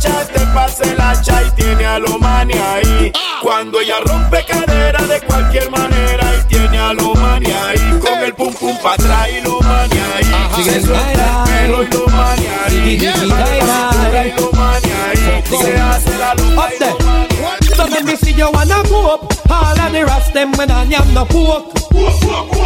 Se 0.01 0.07
agacha, 0.07 0.33
te 0.33 0.39
pasa 0.47 0.83
el 0.83 0.99
hacha 0.99 1.43
y 1.43 1.51
tiene 1.51 1.85
a 1.85 1.99
lo 1.99 2.17
mani 2.19 2.53
ahí. 2.53 3.11
Cuando 3.41 3.79
ella 3.79 3.99
rompe 4.05 4.43
cadera 4.45 5.01
de 5.03 5.21
cualquier 5.21 5.69
manera 5.69 6.23
y 6.39 6.47
tiene 6.47 6.79
a 6.79 6.93
lo 6.93 7.13
mani 7.15 7.47
ahí. 7.51 7.99
Con 7.99 8.19
el 8.19 8.33
pum 8.33 8.53
pum 8.53 8.77
pa' 8.81 8.93
atrás 8.93 9.27
y 9.29 9.41
lo 9.41 9.59
mani 9.61 9.97
ahí. 10.15 10.63
Se 10.63 10.81
suelta 10.81 11.43
el 11.45 11.67
pelo 11.67 11.83
y 11.83 11.87
lo 11.87 12.07
mani 12.07 12.47
ahí. 12.65 12.95
Y 12.95 12.99
lo 12.99 14.51
mani 14.53 14.89
ahí. 15.05 15.43
Se 15.49 15.77
hace 15.77 16.17
la 16.17 16.33
lupa 16.35 16.69
y 16.73 16.79
lo 16.79 16.97
mani 17.05 17.67
So 17.75 17.85
let 17.87 18.03
me 18.03 18.15
see 18.15 18.33
you 18.33 18.49
wanna 18.51 18.83
go 18.89 19.13
up. 19.13 19.33
All 19.49 19.79
of 19.79 19.91
the 19.91 20.05
rest 20.05 20.33
them 20.33 20.51
when 20.53 20.71
I 20.71 20.83
am 20.83 21.13
no 21.13 21.25
pork. 21.25 21.77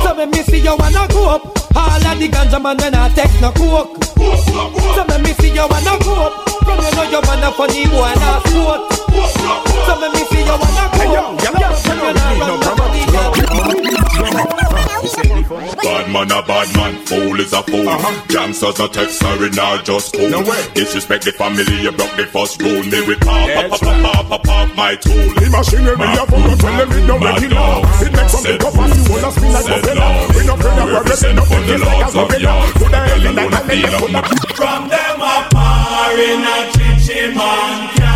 So 0.03 0.13
let 0.15 0.29
me 0.29 0.43
see 0.43 0.59
you 0.59 0.75
wanna 0.77 1.07
go 1.09 1.29
up. 1.29 1.41
All 1.75 2.05
of 2.05 2.19
the 2.19 2.27
ganja 2.29 2.61
man 2.61 2.77
when 2.77 2.95
I 2.95 3.09
take 3.09 3.41
no 3.41 3.51
coke. 3.51 4.03
So 4.05 5.05
let 5.07 5.21
me 5.21 5.33
see 5.33 5.53
you 5.53 5.67
wanna 5.69 5.97
go 6.03 6.13
up. 6.27 6.44
From 6.65 6.79
you 6.81 6.91
know 6.91 7.05
you 7.13 7.21
man 7.21 7.43
a 7.43 7.51
funny 7.51 7.85
boy 7.87 8.09
and 8.09 8.25
a 8.25 8.41
sport. 8.49 8.81
So 9.85 9.93
let 10.01 10.11
me 10.13 10.21
see 10.25 10.43
you 10.43 10.57
wanna 10.57 10.85
go 10.97 11.05
up. 11.15 11.41
Yeah, 11.41 11.73
from 11.77 11.97
you 12.33 12.45
know 12.45 12.57
run 12.57 12.65
nobody 12.65 13.05
Bad 15.05 16.11
man 16.11 16.31
a 16.31 16.41
bad 16.41 16.75
man, 16.75 16.95
fool 17.05 17.39
is 17.39 17.53
a 17.53 17.61
fool. 17.63 17.85
Gangsters 18.27 18.79
no 18.79 18.87
text, 18.87 19.19
sorry, 19.19 19.49
nah, 19.51 19.81
just 19.83 20.15
fool. 20.15 20.43
Disrespect 20.73 21.25
the 21.25 21.31
family, 21.31 21.63
you 21.81 21.91
broke 21.91 22.15
the 22.17 22.25
first 22.25 22.61
rule. 22.61 22.83
Me 22.83 23.05
with 23.05 23.19
pop, 23.21 23.47
pop, 23.47 23.69
pop, 23.69 23.79
pop, 23.79 24.01
pop, 24.01 24.27
pop, 24.29 24.43
pop, 24.43 24.75
my 24.75 24.95
tool. 24.95 25.13
The 25.13 25.49
machinery 25.53 25.93
a 25.93 26.25
full 26.25 26.51
of 26.51 26.59
tell 26.59 26.77
them 26.77 26.91
it 26.91 27.05
no 27.05 27.15
regular. 27.19 27.85
It 28.01 28.11
makes 28.17 28.31
some 28.33 28.43
big 28.43 28.63
up 28.65 28.75
and 28.75 28.95
you 28.95 29.03
wanna 29.13 29.31
spin 29.31 29.53
like 29.53 29.69
a 29.69 29.77
fella. 29.85 30.07
We 30.33 30.41
no 30.45 30.53
afraid 30.55 30.79
of 30.81 30.89
progressing, 30.89 31.35
no 31.35 31.43
thinking 31.45 31.81
like 31.85 32.01
a 32.01 32.11
gorilla. 32.11 32.53
Put 32.73 32.89
the 32.89 32.99
hell 33.05 33.25
in 33.25 33.35
that 33.35 33.53
and 33.53 33.69
then 33.69 33.77
you 33.77 34.21
put 34.25 34.41
the 34.41 34.53
From 34.57 34.89
them 34.89 35.21
a 35.21 35.49
par 35.53 35.64
in 36.13 36.43
a 36.43 36.71
chichi 36.73 37.33
man 37.35 37.89
can 37.95 38.15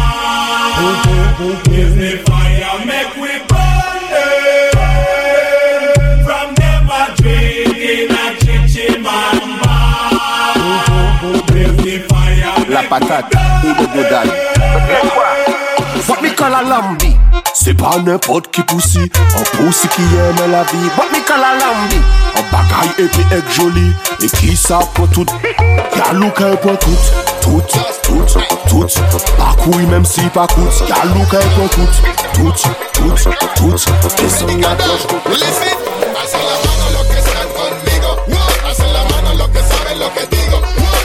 Give 1.65 1.95
me 1.95 2.11
fire, 2.17 2.85
make 2.85 3.15
we 3.15 3.31
burn 3.49 4.01
them 4.13 4.73
From 6.25 6.47
them 6.55 6.89
a 6.89 7.15
drink 7.17 7.77
in 7.77 8.11
a 8.11 8.35
chichi 8.39 8.87
man 8.99 9.59
bar 9.61 10.11
Give 11.53 11.75
me 11.83 11.99
fire, 12.07 12.53
La 12.69 12.83
patate 12.83 13.33
et 13.63 13.67
le 13.67 13.87
godal. 13.93 14.29
What 16.07 16.21
me 16.21 16.29
call 16.33 16.53
a 16.53 16.63
lambi? 16.63 17.15
C'est 17.53 17.73
pas 17.73 17.97
n'importe 18.03 18.51
qui 18.51 18.63
poussi, 18.63 18.99
un 18.99 19.43
poussi 19.57 19.87
qui 19.89 20.01
aime 20.01 20.51
la 20.51 20.63
vie. 20.63 20.89
What 20.97 21.09
me 21.11 21.19
call 21.25 21.43
a 21.43 21.55
lambi? 21.57 21.99
Un 22.35 22.43
bagaille 22.51 22.93
épais 22.97 23.35
et 23.35 23.51
joli, 23.51 23.93
et 24.21 24.27
qui 24.27 24.55
ça 24.55 24.79
pour 24.93 25.09
tout. 25.09 25.25
Galou 25.95 26.29
pour 26.61 26.77
tout, 26.79 26.97
tout, 27.41 27.61
tout, 28.03 28.25
tout. 28.67 28.85
Pas 29.37 29.55
couille 29.63 29.85
même 29.85 30.05
si 30.05 30.21
pas 30.29 30.47
coûte. 30.47 30.83
Galou 30.87 31.25
qu'elle 31.29 31.49
pour 31.49 31.69
tout, 31.69 31.87
tout, 32.33 32.51
tout, 32.93 33.13
tout. 33.55 33.75
La 34.61 34.75
cloche 34.75 35.05
pour 35.07 35.21
Hacen 36.21 36.41
la 36.45 36.55
mano 36.65 36.85
los 36.93 37.05
que 37.07 37.19
están 37.19 37.47
conmigo. 37.57 38.09
Hacen 38.69 38.93
la 38.93 39.03
mano 39.03 39.33
los 39.35 39.49
que 39.49 39.59
saben 39.59 39.99
lo 39.99 40.13
que 40.13 40.27
digo. 40.35 40.61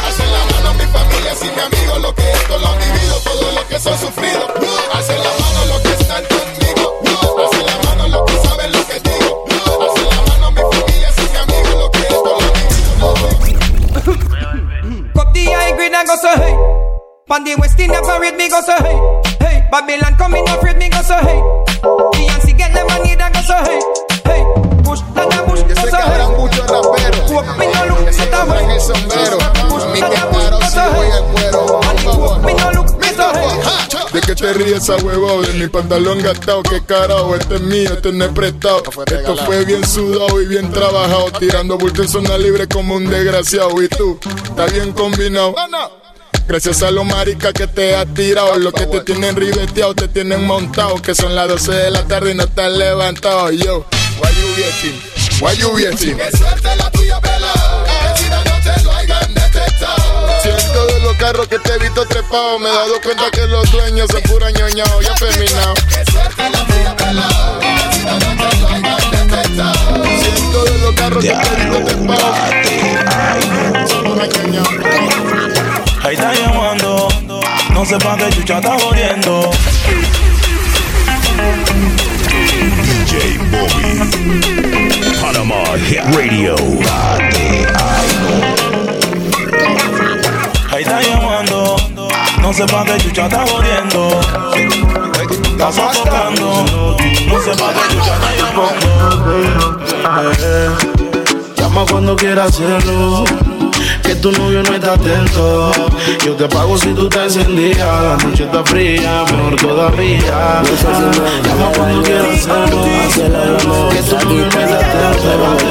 Hacen 0.06 0.32
la 0.32 0.44
mano 0.54 0.74
mi 0.74 0.86
familia 0.86 1.32
y 1.40 1.44
mi 1.44 1.60
amigo. 1.60 1.98
Lo 1.98 2.14
que 2.14 2.30
esto 2.30 2.58
lo 2.58 2.66
han 2.68 2.78
vivido, 2.78 3.16
todo 3.24 3.52
lo 3.52 3.68
que 3.68 3.78
son 3.78 3.98
sufrido. 3.98 4.46
Hacen 4.92 5.18
la 5.18 5.30
mano 5.40 5.64
los 5.68 5.80
que 5.80 5.92
están 6.02 6.24
conmigo. 6.24 6.53
Go 16.14 16.20
so 16.20 16.36
hey. 16.38 16.54
Pan 17.26 17.44
the 17.44 17.56
West 17.56 17.80
Indian 17.80 18.02
parade 18.04 18.36
me 18.36 18.48
go 18.48 18.60
so 18.60 18.76
hey. 18.78 18.98
Hey, 19.40 19.68
Babylon 19.70 20.14
coming 20.16 20.48
afraid 20.48 20.76
me 20.76 20.88
go 20.88 21.02
so 21.02 21.16
hey. 21.16 21.40
Beyonce 22.14 22.56
get 22.56 22.72
the 22.72 22.84
money 22.86 23.16
go 23.16 23.40
so 23.42 23.56
hey. 23.66 23.80
Hey, 24.24 24.42
push 24.84 25.00
that 25.14 25.34
a 25.34 25.42
push 25.42 25.62
go 25.62 25.74
so 25.74 25.86
hey. 25.90 26.22
Walk 27.34 27.58
me 27.58 27.66
no 27.66 27.80
look 27.90 28.06
a. 28.06 28.10
Me 32.44 32.52
no 32.54 32.70
look 32.72 32.90
me 33.00 33.08
so 33.08 33.32
hey. 33.34 33.50
¿De 34.12 34.20
qué 34.20 34.34
te 34.36 34.52
ríes 34.52 34.82
esa 34.82 34.96
huevo? 35.04 35.42
De 35.42 35.52
mi 35.54 35.66
pantalón 35.66 36.22
gastado, 36.22 36.62
qué 36.62 36.84
carajo, 36.84 37.34
este 37.34 37.56
es 37.56 37.60
mío, 37.62 37.94
este 37.94 38.12
no 38.12 38.26
es 38.26 38.30
prestado. 38.30 38.82
Esto 39.06 39.36
fue 39.44 39.64
bien 39.64 39.84
sudado 39.84 40.40
y 40.40 40.46
bien 40.46 40.70
trabajado, 40.70 41.32
tirando 41.32 41.76
bulto 41.76 42.02
en 42.02 42.08
zona 42.08 42.38
libre 42.38 42.68
como 42.68 42.94
un 42.94 43.10
desgraciado. 43.10 43.82
Y 43.82 43.88
tú, 43.88 44.20
está 44.44 44.66
bien 44.66 44.92
combinado. 44.92 45.56
Gracias 46.46 46.82
a 46.82 46.90
los 46.90 47.06
maricas 47.06 47.54
que 47.54 47.66
te 47.66 47.96
has 47.96 48.06
tirado, 48.12 48.58
los 48.58 48.74
que 48.74 48.84
te 48.86 49.00
tienen 49.00 49.34
ribeteado, 49.34 49.94
te 49.94 50.08
tienen 50.08 50.44
montado, 50.44 51.00
que 51.00 51.14
son 51.14 51.34
las 51.34 51.48
12 51.48 51.72
de 51.72 51.90
la 51.90 52.04
tarde 52.04 52.32
y 52.32 52.34
no 52.34 52.44
están 52.44 52.78
levantados. 52.78 53.52
Yo, 53.52 53.86
why 54.20 54.28
you 54.34 54.46
waiting? 54.56 55.00
Why 55.40 55.56
you 55.56 55.68
waiting? 55.70 56.16
Que 56.18 56.36
suerte 56.36 56.76
la 56.76 56.90
tuya, 56.90 57.18
pelado. 57.20 57.84
Que 57.84 58.22
si 58.22 58.28
no 58.28 58.42
te 58.42 58.82
lo 58.84 58.92
hayan 58.92 59.34
detectado. 59.34 60.42
Siento 60.42 60.86
de 60.86 61.00
los 61.00 61.16
carros 61.16 61.48
que 61.48 61.58
te 61.58 61.72
he 61.72 61.78
visto 61.78 62.06
trepado, 62.06 62.58
me 62.58 62.68
he 62.68 62.72
dado 62.72 63.00
cuenta 63.00 63.30
que 63.30 63.46
los 63.46 63.72
dueños 63.72 64.08
son 64.10 64.20
pura 64.22 64.50
ñoñao 64.50 65.02
y 65.02 65.06
afeminados. 65.06 65.78
Siento 70.20 70.64
de 70.64 70.78
los 70.78 70.94
carros 70.94 71.24
que 71.24 71.30
te 71.30 71.34
he 71.34 71.56
visto 71.64 71.84
trepado, 71.84 72.34
son 73.88 74.04
pura 74.04 74.26
ñoñao. 74.26 74.93
No 77.84 77.90
sé 77.90 77.98
pa' 77.98 78.16
qué 78.16 78.30
chucha 78.30 78.56
está 78.60 78.78
jodiendo. 78.78 79.50
Bobby. 83.52 84.00
Panama 85.20 85.56
Hit 85.86 86.00
Radio. 86.16 86.54
Ahí 90.72 90.82
está 90.82 91.02
llamando, 91.02 91.76
no 92.40 92.54
sé 92.54 92.64
pa' 92.64 92.86
qué 92.86 92.96
chucha 92.96 93.26
está 93.26 93.46
jodiendo. 93.46 94.18
Está 95.52 95.70
sofocando, 95.70 96.64
no 97.28 97.42
sé 97.42 97.50
pa' 97.50 97.74
qué 97.74 97.80
chucha 97.90 98.14
está 98.14 98.30
llamando. 98.38 99.84
Llama 101.58 101.84
cuando 101.90 102.16
quieras 102.16 102.48
hacerlo. 102.48 103.53
Que 104.04 104.14
tu 104.16 104.30
novio 104.32 104.62
no 104.62 104.74
está 104.74 104.94
atento. 104.94 105.72
Yo 106.24 106.34
te 106.34 106.48
pago 106.48 106.76
si 106.78 106.92
tú 106.94 107.08
te 107.08 107.24
encendías. 107.24 107.78
La 107.78 108.16
noche 108.16 108.44
está 108.44 108.64
fría, 108.64 109.24
mejor 109.30 109.56
todavía. 109.56 110.62
Llama 111.44 111.72
cuando 111.76 112.02
quieras 112.02 112.46
hacerlo. 112.46 112.84
Que 113.90 114.02
tu 114.02 114.16
novio 114.28 114.44
no 114.44 114.60
está 114.60 115.10
atento. 115.10 115.64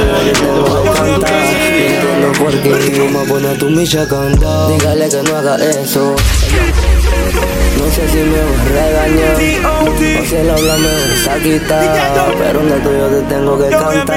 Mamá 3.03 3.23
pone 3.27 3.49
a 3.49 3.57
tu 3.57 3.69
micha 3.69 4.01
a 4.03 4.07
cantar. 4.07 4.69
Dígale 4.69 5.09
que 5.09 5.23
no 5.23 5.37
haga 5.37 5.55
eso. 5.57 6.15
No 7.93 7.99
sé 7.99 8.09
si 8.09 8.17
me 8.17 8.39
va 8.41 8.59
a 8.59 8.87
regañar. 8.87 9.35
O 9.83 10.25
si 10.25 10.35
él 10.35 10.49
habla 10.49 10.77
me 10.77 11.27
va 11.27 11.33
a 11.33 11.37
quitar 11.37 12.35
Pero 12.39 12.61
en 12.61 12.71
el 12.71 12.81
tuyo 12.81 13.07
te 13.07 13.21
tengo 13.35 13.59
que 13.59 13.69
cantar. 13.69 14.07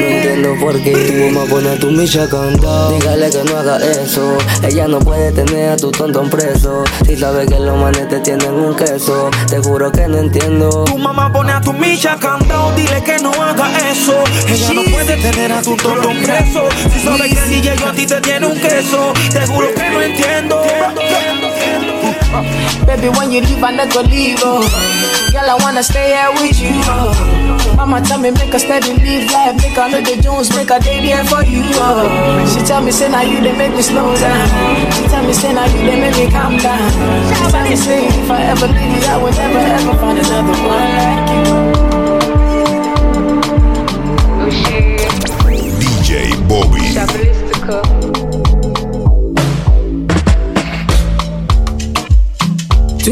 No 0.00 0.06
entiendo 0.06 0.54
por 0.58 0.82
qué 0.82 0.92
tu 0.92 1.34
mamá 1.34 1.44
pone 1.50 1.68
a 1.68 1.78
tu 1.78 1.90
micha 1.90 2.22
a 2.22 2.28
cantar. 2.30 2.90
Dígale 2.90 3.28
que 3.28 3.44
no 3.44 3.58
haga 3.58 3.76
eso. 3.76 4.38
Ella 4.62 4.88
no 4.88 4.98
puede 5.00 5.30
tener 5.32 5.72
a 5.72 5.76
tu 5.76 5.90
tonto 5.90 6.22
preso. 6.30 6.84
Si 7.04 7.16
sabe 7.16 7.44
que 7.44 7.60
los 7.60 7.76
manes 7.76 8.08
te 8.08 8.18
tienen 8.20 8.54
un 8.54 8.74
queso. 8.74 9.28
Te 9.46 9.58
juro 9.58 9.92
que 9.92 10.08
no 10.08 10.16
entiendo. 10.16 10.84
Tu 10.84 10.96
mamá 10.96 11.30
pone 11.30 11.52
a 11.52 11.60
tu 11.60 11.74
micha 11.74 12.16
cantado, 12.18 12.72
dile 12.76 13.02
que 13.02 13.18
no 13.18 13.30
haga 13.32 13.70
eso. 13.90 14.24
Ella 14.48 14.72
no 14.72 14.84
puede 14.84 15.16
tener 15.18 15.52
a 15.52 15.60
tu 15.60 15.76
tonto 15.76 16.08
preso. 16.24 16.62
Si 16.94 17.00
sabe 17.00 17.28
que 17.28 17.38
el 17.38 17.50
DJ 17.50 17.76
yo 17.76 17.88
a 17.88 17.92
ti 17.92 18.06
te 18.06 18.22
tiene 18.22 18.46
un 18.46 18.58
queso, 18.58 19.12
te 19.30 19.46
juro 19.46 19.68
que 19.74 19.90
no 19.90 20.00
entiendo. 20.00 20.62
Baby, 22.84 23.08
when 23.16 23.32
you 23.32 23.40
leave, 23.40 23.62
I 23.64 23.72
never 23.72 24.02
leave. 24.02 24.38
Oh. 24.44 24.60
Girl, 25.32 25.48
I 25.48 25.56
wanna 25.64 25.82
stay 25.82 26.12
here 26.12 26.30
with 26.36 26.60
you. 26.60 26.76
Oh. 26.84 27.74
Mama 27.76 28.00
tell 28.02 28.18
me 28.20 28.30
make 28.30 28.52
a 28.52 28.58
steady 28.58 28.92
live 28.92 29.30
life, 29.32 29.56
make 29.56 29.76
a 29.78 29.88
know 29.88 30.00
the 30.00 30.20
Jones, 30.20 30.50
make 30.54 30.68
a 30.70 30.78
day 30.78 31.00
there 31.00 31.24
for 31.24 31.42
you. 31.44 31.62
Oh. 31.80 32.04
She 32.52 32.60
tell 32.66 32.82
me 32.82 32.90
say 32.90 33.08
now 33.08 33.22
you 33.22 33.40
they 33.40 33.56
make 33.56 33.72
me 33.72 33.82
slow 33.82 34.14
down. 34.16 34.48
She 34.92 35.08
tell 35.08 35.24
me 35.24 35.32
say 35.32 35.52
now 35.54 35.64
you 35.66 35.78
they 35.88 36.00
make 36.00 36.16
me 36.16 36.30
calm 36.30 36.56
down. 36.58 36.90
She 37.32 37.50
tell 37.50 37.64
me 37.64 37.76
say 37.76 38.06
if 38.06 38.30
I 38.30 38.42
ever 38.52 38.66
leave 38.68 39.02
you, 39.02 39.08
I 39.08 39.16
will 39.16 39.32
never 39.32 39.58
ever 39.58 39.98
find 39.98 40.18
another 40.18 40.52
one 40.68 40.88
like 41.00 41.82
you. 41.82 41.87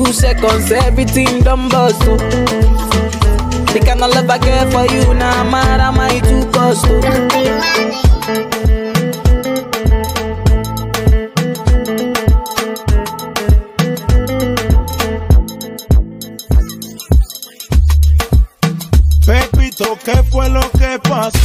Two 0.06 0.12
seconds, 0.12 0.70
everything 0.70 1.40
done 1.40 1.68
bust. 1.68 2.00
Oh. 2.02 2.16
The 3.72 3.82
kind 3.84 4.00
of 4.02 4.14
love 4.14 4.30
I 4.30 4.38
get 4.38 4.70
for 4.72 4.86
you 4.94 5.14
now, 5.14 5.42
nah, 5.42 5.50
mad 5.50 5.80
I 5.80 6.20
too 6.20 6.48
cost. 6.52 6.86
Oh. 6.88 8.06
¿qué 20.04 20.22
fue 20.30 20.48
lo 20.48 20.60
que 20.70 21.00
pasó? 21.00 21.36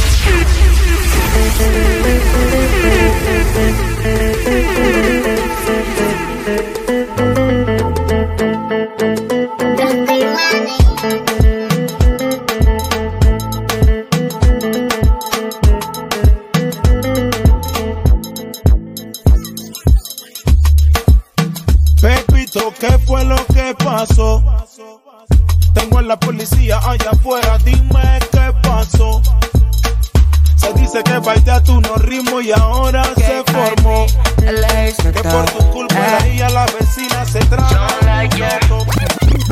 Que 35.22 35.28
por 35.28 35.44
tu 35.44 35.70
culpa 35.70 35.94
la 35.94 36.28
hija, 36.28 36.48
la 36.48 36.66
vecina 36.66 37.24
se. 37.24 37.38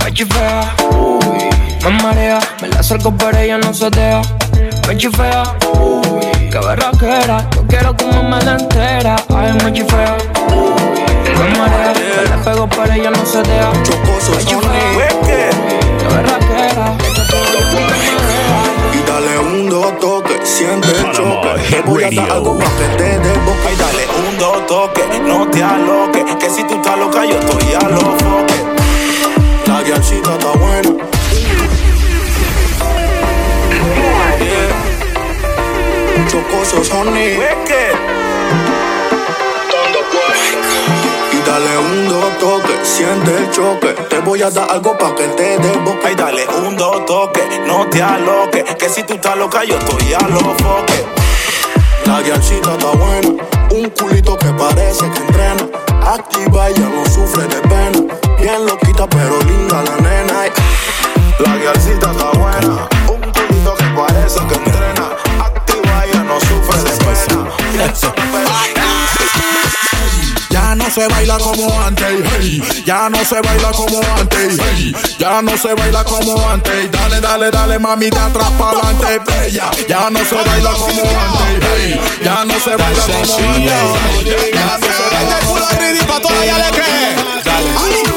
Me 0.03 0.13
chifea, 0.13 0.75
uy, 0.91 1.49
me 1.85 1.91
marea, 2.03 2.41
me 2.61 2.69
la 2.69 2.81
acerco 2.81 3.15
pero 3.17 3.39
ella 3.39 3.59
no 3.59 3.73
se 3.73 3.89
deja. 3.91 4.21
Me 4.89 4.97
chifea, 4.97 5.45
uy, 5.79 6.51
qué 6.51 6.59
berraquera, 6.59 7.49
yo 7.55 7.65
quiero 7.69 7.97
como 7.97 8.25
me 8.25 8.43
la 8.43 8.57
entera. 8.57 9.17
Ay, 9.29 9.53
me 9.65 9.73
chifea, 9.73 10.17
uy, 10.49 11.01
me 11.39 11.59
marea, 11.59 11.93
me 11.95 12.29
la 12.29 12.43
pego 12.43 12.69
pero 12.69 12.93
ella 12.93 13.11
no 13.11 13.25
se 13.25 13.41
deja. 13.43 13.71
Me 13.71 14.45
chifea, 14.45 15.09
qué 15.99 16.07
berraquera, 16.09 16.97
dale 19.31 19.39
un 19.39 19.69
dos 19.69 19.99
toque, 20.01 20.41
siente 20.45 20.89
el 20.89 21.13
choque. 21.13 21.49
Te 21.71 21.81
voy 21.83 22.05
a 22.05 22.11
dar 22.11 22.31
algo 22.31 22.59
pa' 22.59 22.65
que 22.65 22.97
te 22.97 23.19
boca. 23.19 23.73
Y 23.73 23.77
dale 23.77 24.07
un 24.29 24.39
dos 24.39 24.67
toque, 24.67 25.03
no 25.23 25.49
te 25.49 25.63
aloques. 25.63 26.25
Que 26.37 26.51
si 26.51 26.65
tú 26.65 26.75
estás 26.75 26.99
loca, 26.99 27.25
yo 27.25 27.39
estoy 27.39 27.75
a 27.75 27.89
los 27.89 28.03
foques. 28.03 28.65
La 29.67 29.83
guialcita 29.83 30.33
está 30.33 30.53
buena. 30.53 30.91
Chocosos, 36.29 36.91
honey. 36.91 37.39
Y 41.41 41.49
dale 41.49 41.79
un 41.79 42.09
dos 42.09 42.39
toque, 42.39 42.79
siente 42.83 43.35
el 43.35 43.51
choque. 43.51 43.95
Te 44.11 44.19
voy 44.19 44.43
a 44.43 44.51
dar 44.51 44.71
algo 44.71 44.97
pa' 44.99 45.15
que 45.15 45.25
te 45.29 45.59
dé 45.59 45.73
boca. 45.79 46.11
Y 46.11 46.15
dale 46.15 46.47
un 46.49 46.77
dos 46.77 47.07
toque, 47.07 47.43
no 47.67 47.87
te 47.89 48.03
aloques. 48.03 48.75
Que 48.75 48.89
si 48.89 49.03
tú 49.05 49.15
estás 49.15 49.37
loca, 49.37 49.65
yo 49.65 49.79
estoy 49.79 50.13
a 50.13 50.29
los 50.29 50.43
foques. 50.43 51.05
La 52.05 52.21
guialcita 52.21 52.73
está 52.73 52.91
buena, 52.91 53.43
un 53.71 53.91
culito 53.91 54.37
que 54.37 54.49
parece 54.49 55.11
que 55.11 55.19
entrena. 55.19 55.67
Activa, 56.05 56.69
ella 56.69 56.89
no 56.89 57.05
sufre 57.07 57.45
de 57.45 57.61
pena. 57.69 58.15
Bien 58.39 58.67
loquita, 58.67 59.07
pero 59.09 59.39
linda 59.43 59.83
la 59.83 59.97
nena. 59.97 60.47
Y 60.47 61.43
La 61.43 61.57
guialcita 61.57 62.11
está 62.11 62.31
buena, 62.39 62.89
no 70.91 70.97
se 70.97 71.07
baila 71.07 71.39
como 71.39 71.81
antes, 71.83 72.09
hey. 72.41 72.83
Ya 72.85 73.09
no 73.09 73.25
se 73.25 73.41
baila 73.41 73.71
como 73.71 74.01
antes, 74.19 74.59
hey. 74.59 74.93
Ya 75.21 75.41
no 75.41 75.57
se 75.57 75.73
baila 75.75 76.03
como 76.03 76.51
antes. 76.51 76.91
Dale, 76.91 77.21
dale, 77.21 77.51
dale, 77.53 77.79
mamita, 77.79 78.27
atrás 78.27 78.51
para 78.59 78.81
adelante, 78.81 79.21
bella. 79.25 79.71
Ya 79.89 80.11
no 80.11 80.19
se 80.25 80.35
baila 80.35 80.73
como 80.73 81.03
antes, 81.03 81.69
hey. 81.77 82.01
Ya 82.25 82.45
no 82.45 82.59
se 82.59 82.77
baila 82.77 83.03
como 83.03 83.19
antes. 83.23 83.73
Ya 84.53 84.79
no 84.79 84.81
se 84.81 85.15
baila 85.15 85.39
como 85.47 85.57
antes. 85.59 86.47
ya 86.47 86.59
le 86.59 86.71
cree. 86.73 87.15
Ay, 87.79 87.93
Tú 87.95 88.03
la 88.03 88.10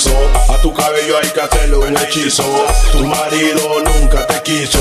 hizo. 0.00 0.16
A 0.48 0.56
tu 0.60 0.72
cabello 0.72 1.18
hay 1.18 1.30
que 1.30 1.40
hacerle 1.40 1.76
un 1.76 1.96
hechizo. 1.96 2.44
Tu 2.92 3.06
marido 3.06 3.82
nunca 3.84 4.26
te 4.26 4.42
quiso. 4.42 4.80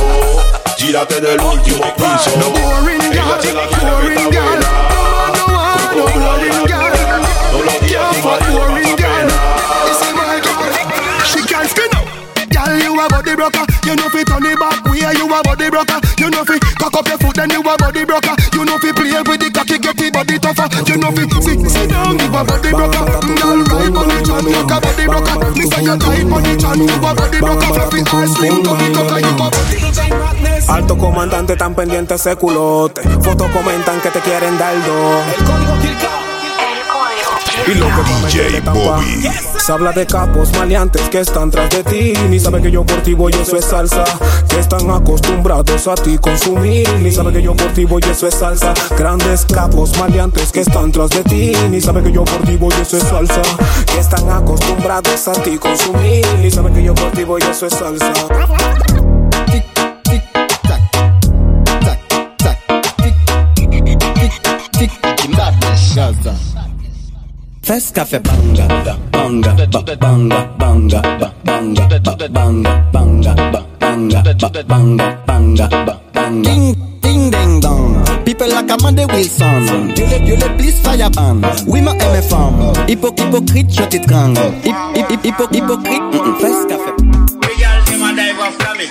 Gírate 0.77 1.19
del 1.19 1.39
último 1.39 1.83
piso. 1.95 2.29
Se 2.29 2.37
la 2.37 3.37
quiere 3.39 3.59
que 3.59 3.75
está 3.75 3.91
boring 3.91 4.31
girl. 4.31 4.59
Todos 7.51 7.65
los 7.65 7.81
días 7.81 8.01
tu 8.11 8.27
marido 8.27 8.59
pasa 8.59 8.95
pena. 8.95 9.35
She 11.25 11.41
can't 11.43 11.69
skin 11.69 11.91
up. 11.97 12.05
Girl, 12.49 12.77
you 12.79 12.99
a 12.99 13.07
body 13.09 13.35
broker. 13.35 13.65
You 13.85 13.95
know 13.95 14.09
fi 14.09 14.23
turn 14.23 14.45
it 14.45 14.59
back 14.59 14.85
way. 14.85 14.99
You 15.17 15.27
a 15.27 15.41
body 15.43 15.69
broker. 15.69 15.99
You 16.17 16.29
know 16.29 16.43
fi 16.45 16.59
cock 16.79 16.95
up 16.95 17.07
your 17.07 17.17
foot 17.17 17.35
then 17.35 17.49
you 17.49 17.61
a 17.61 17.77
body 17.77 18.05
broker. 18.05 18.35
You 18.53 18.65
know 18.65 18.77
fi 18.79 18.91
play 18.93 19.21
with 19.27 19.39
the 19.39 19.51
cocky 19.51 19.68
get 19.93 19.97
the 19.97 20.11
body 20.11 20.37
tougher. 20.39 20.67
You 20.85 20.97
know 20.97 21.11
fi 21.11 21.23
sit 21.41 21.69
sit 21.69 21.89
down. 21.89 22.19
You 22.19 22.27
a 22.27 22.43
body 22.43 22.69
broker. 22.69 23.03
Girl, 23.37 23.59
ride 23.63 23.95
on 23.95 24.07
the 24.07 24.17
chan. 24.25 24.45
You 24.45 24.61
a 24.61 24.77
body 24.79 25.05
broker. 25.05 25.51
Me 25.55 25.63
say 25.65 25.83
you 25.83 25.97
tight 25.97 26.29
on 26.29 26.43
the 26.43 26.53
chan. 26.57 26.79
You 26.79 26.93
a 26.93 27.13
body 27.13 27.39
broker. 27.39 27.69
Fluffy 27.73 28.01
ass 28.05 28.35
slim 28.35 28.63
tummy 28.63 28.93
tucker. 28.93 29.19
You 29.19 29.33
a 29.33 29.49
body. 29.49 29.77
Alto 30.67 30.97
comandante 30.97 31.55
tan 31.55 31.73
pendiente 31.75 32.15
ese 32.15 32.35
culote. 32.35 33.01
Fotos 33.21 33.49
comentan 33.51 34.01
que 34.01 34.09
te 34.11 34.19
quieren 34.19 34.57
dar 34.57 34.75
dos. 34.85 35.23
El 35.37 35.45
código 35.45 36.28
y 37.67 37.73
lo 37.75 37.87
que 37.87 38.61
Bobby. 38.71 39.29
Se 39.57 39.71
habla 39.71 39.91
de 39.91 40.05
capos 40.05 40.51
maleantes 40.53 41.09
que 41.09 41.19
están 41.19 41.51
tras 41.51 41.69
de 41.69 41.83
ti. 41.83 42.13
Ni 42.29 42.39
sabe 42.39 42.61
que 42.61 42.71
yo 42.71 42.85
por 42.85 43.01
ti 43.01 43.13
voy, 43.13 43.33
eso 43.33 43.57
es 43.57 43.65
salsa. 43.65 44.03
Que 44.47 44.59
están 44.59 44.89
acostumbrados 44.89 45.87
a 45.87 45.95
ti 45.95 46.17
consumir. 46.17 46.89
Ni 47.01 47.11
sabe 47.11 47.33
que 47.33 47.41
yo 47.41 47.55
por 47.55 47.67
ti 47.73 47.85
voy, 47.85 48.01
eso 48.09 48.27
es 48.27 48.35
salsa. 48.35 48.73
Grandes 48.97 49.45
capos 49.45 49.97
maleantes 49.97 50.51
que 50.51 50.61
están 50.61 50.91
tras 50.91 51.09
de 51.09 51.23
ti. 51.23 51.53
Ni 51.69 51.81
sabe 51.81 52.01
que 52.03 52.11
yo 52.11 52.23
por 52.23 52.41
ti 52.43 52.55
voy, 52.55 52.73
eso 52.81 52.97
es 52.97 53.03
salsa. 53.03 53.41
Que 53.85 53.99
están 53.99 54.29
acostumbrados 54.29 55.27
a 55.27 55.33
ti 55.33 55.57
consumir. 55.57 56.25
Ni 56.39 56.49
sabe 56.49 56.71
que 56.71 56.83
yo 56.83 56.93
por 56.95 57.11
ti 57.11 57.23
voy, 57.23 57.41
eso 57.41 57.67
es 57.67 57.73
salsa. 57.73 58.13
Fes 67.69 67.91
café 67.93 68.17
banga, 68.17 68.65
banga, 69.11 69.53
banga, 69.53 69.95
banga, 69.95 70.49
banga, 70.57 71.01
banga, 71.45 71.87
banga, 72.01 72.75
banga, 72.91 73.35
banga, 73.79 74.63
banga, 74.63 75.17
banga, 75.27 75.67
banga. 76.15 76.41
Ding, 76.41 76.73
ding, 76.99 77.29
ding, 77.29 77.59
dong. 77.59 78.03
People 78.25 78.47
like 78.49 78.71
Amanda 78.71 79.05
Wilson. 79.13 79.93
Dieu 79.93 80.07
les 80.07 80.49
please 80.57 80.81
fire 80.81 81.11
ban. 81.11 81.41
Oui, 81.67 81.81
ma 81.81 81.91
aime 81.91 82.23
femme. 82.23 82.73
Hypo, 82.87 83.13
hypocrite, 83.15 83.71
je 83.71 83.83
t'étrangle. 83.83 84.51
Hypo, 85.23 85.47
hypocrite. 85.51 86.01
Mm, 86.11 86.25
mm, 86.25 86.39
Fes 86.41 86.65
café. 86.67 86.91
Girl, 86.97 87.83
them 87.85 88.01
a 88.01 88.15
dive 88.15 88.39
after 88.47 88.73
me. 88.79 88.85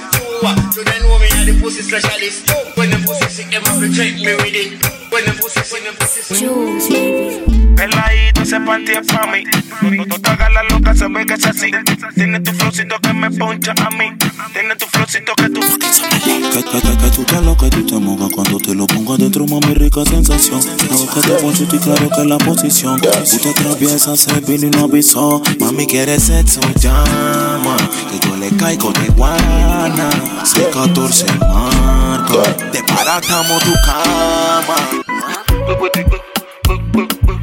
Do 0.72 0.84
they 0.84 1.00
know 1.00 1.18
me 1.18 1.52
the 1.52 1.60
pussy 1.60 1.82
specialist? 1.82 2.48
When 2.76 2.90
them 2.90 3.02
pussy 3.02 3.28
sick, 3.28 3.50
them 3.50 3.64
have 3.64 3.80
to 3.80 3.88
me 3.88 4.34
with 4.36 4.54
it. 4.54 5.07
When 5.10 5.24
them 5.24 5.36
pussy 5.36 6.22
sick. 6.22 7.58
Peladito, 7.76 8.42
ese 8.42 8.60
panty 8.60 8.92
es 8.92 9.06
pa' 9.06 9.26
mí. 9.26 9.44
No, 9.82 10.04
no 10.04 10.20
te 10.20 10.30
hagas 10.30 10.52
la 10.52 10.62
loca, 10.64 10.94
se 10.94 11.06
ve 11.08 11.24
que 11.24 11.34
es 11.34 11.46
así. 11.46 11.70
Tiene 12.14 12.40
tu 12.40 12.52
flowcito 12.52 12.98
que 13.00 13.12
me 13.12 13.30
poncha 13.30 13.72
a 13.72 13.90
mí. 13.90 14.10
Tiene 14.52 14.74
tu 14.76 14.86
flowcito 14.86 15.32
que 15.36 15.48
tú. 15.50 15.60
Que, 15.60 16.62
que, 16.62 16.80
que, 16.80 16.96
que 16.98 17.10
tú 17.10 17.24
te 17.24 17.40
lo 17.40 17.56
que 17.56 17.70
tú 17.70 17.86
te 17.86 17.94
mojas 17.94 18.30
cuando 18.34 18.58
te 18.58 18.74
lo 18.74 18.86
pongo 18.86 19.14
adentro, 19.14 19.46
mami, 19.46 19.74
rica 19.74 20.04
sensación. 20.04 20.60
Cada 20.62 21.14
que 21.14 21.20
te 21.20 21.34
poncho 21.34 21.64
y 21.64 21.78
claro 21.78 22.10
que 22.10 22.24
la 22.24 22.38
posición. 22.38 23.00
Tú 23.00 23.38
te 23.38 23.50
atraviesas, 23.50 24.20
se 24.20 24.40
vino 24.40 24.66
y 24.66 24.70
no 24.70 24.84
avisó. 24.84 25.42
Mami, 25.60 25.86
quiere 25.86 26.18
sexo, 26.18 26.60
llama. 26.80 27.76
Que 28.10 28.28
yo 28.28 28.36
le 28.36 28.50
caigo 28.56 28.92
de 28.92 29.08
guana. 29.10 30.10
C14 30.42 31.38
marca. 31.38 32.56
Te 32.72 32.82
paratamos 32.82 33.62
tu 33.62 33.72
cama. 33.84 34.97
Look 35.06 35.80
what 35.80 35.96
you 35.96 36.04
go, 36.04 36.18
book, 36.64 36.82
book, 36.92 37.20
book. 37.22 37.40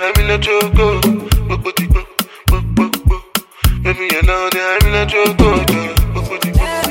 I 0.00 0.12
will 0.16 0.24
let 0.26 0.46
you 0.46 0.60
go. 0.74 1.00
Look 1.48 1.64
what 1.64 1.78
go, 1.88 2.04
book, 2.46 2.64
book, 2.74 3.04
book. 3.04 3.24
Baby, 3.82 4.08
you 4.14 4.22
know 4.22 4.48
that 4.50 4.80
I 4.82 4.86
will 4.86 4.92
let 4.92 5.12
you 5.12 5.34
go. 5.36 5.50
Look 6.14 6.30
what 6.30 6.44
go. 6.54 6.85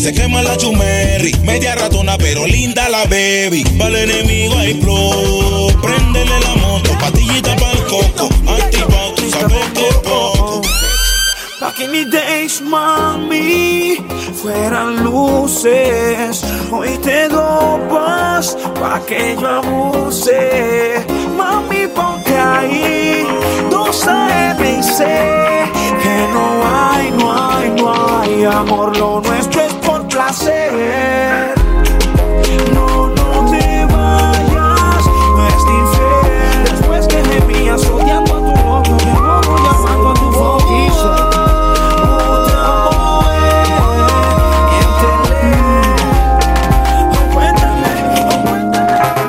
Se 0.00 0.12
quema 0.12 0.42
la 0.42 0.56
chumerri. 0.56 1.32
Media 1.44 1.74
ratona 1.74 2.16
pero 2.16 2.46
linda 2.46 2.88
la 2.88 3.04
baby. 3.04 3.64
El 3.78 3.96
enemigo 3.96 4.56
hay 4.56 4.74
flow. 4.80 5.70
Préndele 5.82 6.40
la 6.40 6.54
moto, 6.56 6.90
patillita 6.98 7.54
para 7.56 7.72
el 7.72 7.84
coco. 7.84 8.28
Antipao, 8.48 9.12
tú 9.14 9.30
sabes 9.30 9.64
que 9.74 9.92
poco. 10.02 10.62
Back 11.60 11.80
in 11.80 11.92
the 11.92 12.04
days, 12.06 12.62
mami, 12.62 13.98
fueran 14.40 15.04
luces. 15.04 16.42
Hoy 16.70 16.96
te 17.02 17.28
dopas 17.28 18.56
pa' 18.80 19.00
que 19.06 19.36
yo 19.38 19.46
abuse. 19.46 21.04
Mami, 21.36 21.86
ponte 21.94 22.34
ahí, 22.38 23.26
dos 23.70 24.06
AM 24.06 24.64
y 24.64 24.82
C. 24.82 25.04
Que 26.02 26.16
no 26.32 26.46
hay, 26.64 27.10
no 27.10 27.26
hay, 27.30 27.70
no 27.70 28.18
hay 28.18 28.44
amor. 28.44 28.96
Lo 28.96 29.20
nuestro 29.20 29.60
es 29.60 29.69
placer. 30.30 31.54
No, 32.72 33.08
no 33.08 33.50
te 33.50 33.84
vayas, 33.86 35.04
no 35.36 35.46
es 35.46 35.62
fair. 35.96 36.70
Después 36.70 37.06
que 37.08 37.22
gemías 37.24 37.84
odiando 37.86 38.34
a 38.34 38.38
tu 38.38 38.52
novio, 38.62 38.96
de 38.96 39.12
nuevo 39.12 39.56
llamando 39.64 40.10
a 40.10 40.14
tu 40.14 40.32
foquizo. 40.32 41.14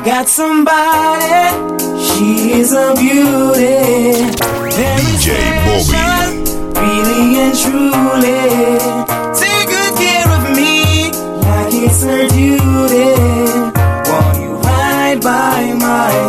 Got 0.04 0.28
somebody, 0.28 1.50
she's 1.98 2.72
a 2.72 2.94
beauty. 2.94 4.32
DJ 4.76 5.26
Bobby. 5.66 6.42
Really 6.80 7.38
and 7.40 7.54
truly. 7.58 8.41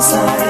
inside. 0.04 0.43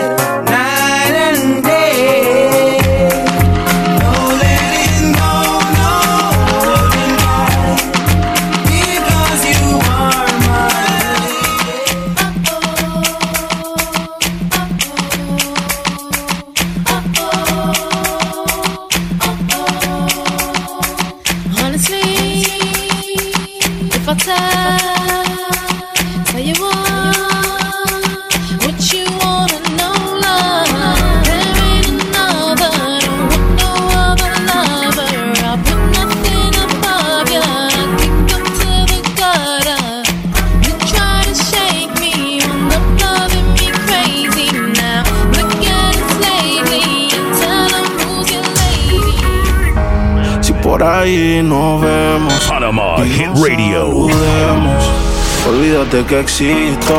Que 56.13 56.19
existo. 56.19 56.95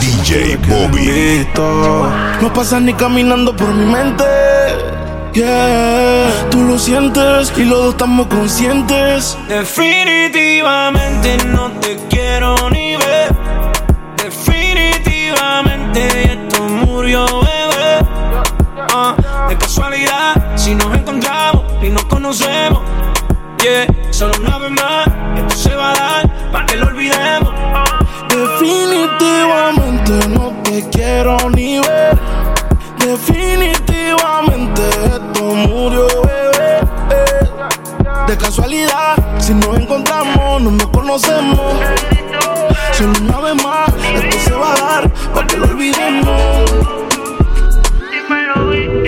DJ 0.00 0.56
Bobby. 0.68 1.46
No 2.40 2.52
pasas 2.52 2.82
ni 2.82 2.92
caminando 2.94 3.54
por 3.54 3.72
mi 3.72 3.86
mente. 3.86 4.24
Yeah, 5.32 6.48
tú 6.50 6.64
lo 6.64 6.76
sientes 6.78 7.52
y 7.56 7.64
los 7.64 7.78
dos 7.78 7.90
estamos 7.90 8.26
conscientes. 8.26 9.38
Definitivamente 9.48 11.36
no 11.46 11.70
te 11.80 11.96
quiero 12.08 12.56
ni 12.70 12.96
ver. 12.96 13.32
Definitivamente 14.16 16.32
esto 16.32 16.64
murió, 16.64 17.26
bebé. 17.26 18.04
Ah, 18.92 19.14
de 19.48 19.56
casualidad, 19.56 20.56
si 20.56 20.74
nos 20.74 20.92
encontramos 20.96 21.62
y 21.82 21.90
nos 21.90 22.04
conocemos. 22.06 22.82
Yeah, 23.62 23.86
solo 24.10 24.32
una 24.40 24.58
vez 24.58 24.72
más, 24.72 25.06
esto 25.36 25.54
se 25.54 25.76
va 25.76 25.92
a 25.92 25.94
dar 25.94 26.50
para 26.50 26.66
que 26.66 26.74
lo 26.76 26.86
olvidemos. 26.86 27.49
Definitivamente 28.60 30.28
no 30.28 30.52
te 30.62 30.86
quiero 30.90 31.38
ni 31.48 31.80
ver. 31.80 32.18
Definitivamente 32.98 34.82
esto 35.06 35.42
murió, 35.42 36.06
bebé. 36.22 36.80
De 38.26 38.36
casualidad, 38.36 39.16
si 39.38 39.54
nos 39.54 40.86
conocemos. 40.88 41.72
Solo 42.92 43.12
una 43.22 43.40
vez 43.40 43.64
más, 43.64 43.88
esto 44.14 44.38
se 44.44 44.52
va 44.52 44.74
a 44.74 44.76
dar, 44.76 45.10
para 45.34 45.46
que 45.46 45.56
lo 45.56 45.64
olvidemos. 45.64 46.70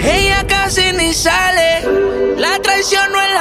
Ella 0.02 0.46
casi 0.46 0.92
ni 0.92 1.12
sale, 1.12 1.82
la 2.38 2.58
traición 2.62 3.12
no 3.12 3.20
el 3.20 3.31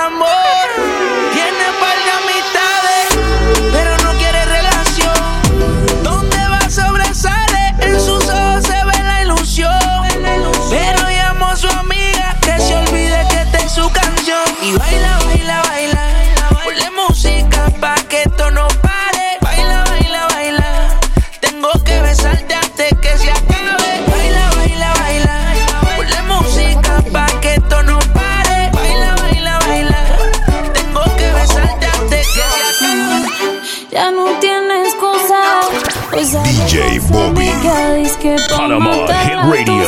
Hit 39.07 39.35
Radio. 39.35 39.83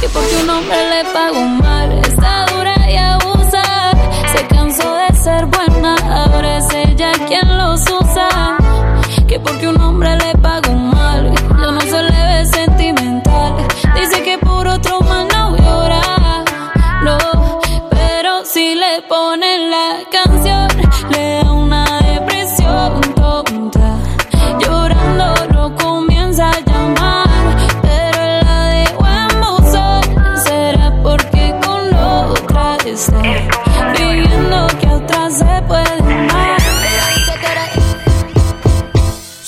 Que 0.00 0.08
porque 0.08 0.36
un 0.42 0.50
hombre 0.50 0.76
le 0.90 1.04
pagó 1.12 1.40
mal, 1.44 1.92
está 1.92 2.46
dura 2.46 2.74
y 2.90 2.96
abusa. 2.96 3.62
Se 4.34 4.46
cansó 4.46 4.94
de 4.96 5.14
ser 5.14 5.46
buena, 5.46 5.94
ahora 6.10 6.58
es 6.58 6.74
ella 6.74 7.12
quien 7.28 7.58
los 7.58 7.80
usa. 7.82 8.56
Que 9.28 9.38
porque 9.40 9.68
un 9.68 9.80
hombre 9.80 10.16
le 10.16 10.32
pagó 10.38 10.72
mal, 10.74 10.81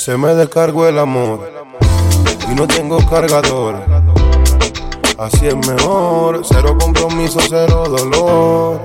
Se 0.05 0.19
me 0.19 0.35
descargó 0.35 0.87
el 0.87 0.99
amor 0.99 1.51
y 2.53 2.55
no 2.55 2.67
tengo 2.67 2.99
cargador. 3.09 3.77
Así 5.17 5.47
es 5.47 5.57
mejor, 5.67 6.43
cero 6.45 6.77
compromiso, 6.79 7.39
cero 7.49 7.85
dolor. 7.89 8.83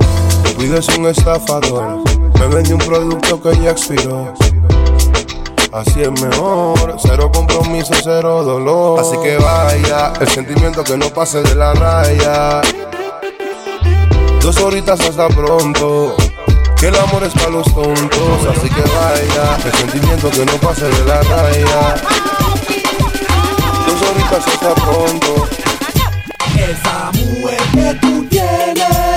Cuídese 0.56 0.98
un 0.98 1.08
estafador, 1.08 2.06
me 2.40 2.48
vende 2.48 2.74
un 2.74 2.80
producto 2.80 3.42
que 3.42 3.52
ya 3.60 3.72
expiró. 3.72 4.34
Así 5.74 6.04
es 6.04 6.22
mejor, 6.22 6.96
cero 7.06 7.30
compromiso, 7.34 7.94
cero 8.02 8.42
dolor. 8.42 9.02
Así 9.02 9.18
que 9.22 9.36
vaya, 9.36 10.14
el 10.22 10.28
sentimiento 10.30 10.86
que 10.86 10.96
no 10.96 11.10
pase 11.10 11.42
de 11.42 11.54
la 11.54 11.74
raya. 11.74 12.62
Dos 14.42 14.56
horitas 14.62 15.02
hasta 15.02 15.28
pronto. 15.28 16.16
Que 16.80 16.88
el 16.88 16.96
amor 16.96 17.22
es 17.26 17.34
para 17.34 17.50
los 17.50 17.66
tontos, 17.74 18.48
así 18.56 18.70
que 18.70 18.82
vaya, 18.82 19.58
el 19.66 19.72
sentimiento 19.74 20.32
que 20.32 20.46
no 20.46 20.54
pase 20.54 20.86
de 20.86 21.04
la 21.04 21.22
raya. 21.24 21.96
Dos 23.86 24.02
horitas 24.10 24.48
hasta 24.48 24.76
pronto. 24.76 25.50
Esa 26.56 27.12
mujer 27.12 27.62
que 27.74 27.94
tú 28.00 28.26
tienes, 28.30 29.09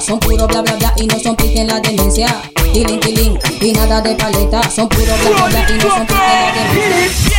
son 0.00 0.18
puro 0.20 0.46
bla 0.46 0.62
bla 0.62 0.76
bla 0.76 0.92
y 0.96 1.06
no 1.06 1.18
son 1.18 1.36
pique 1.36 1.60
en 1.60 1.68
la 1.68 1.80
demencia. 1.80 2.42
Tiling, 2.72 3.00
tiling, 3.00 3.38
y 3.60 3.72
nada 3.72 4.00
de 4.00 4.14
paleta, 4.14 4.68
son 4.70 4.88
puro 4.88 5.12
bla 5.22 5.30
bla 5.30 5.46
bla 5.46 5.70
y 5.70 5.78
no 5.78 5.90
son 5.90 6.06
pique 6.06 6.20
en 6.20 6.56
la 6.56 6.74
demencia. 6.74 7.37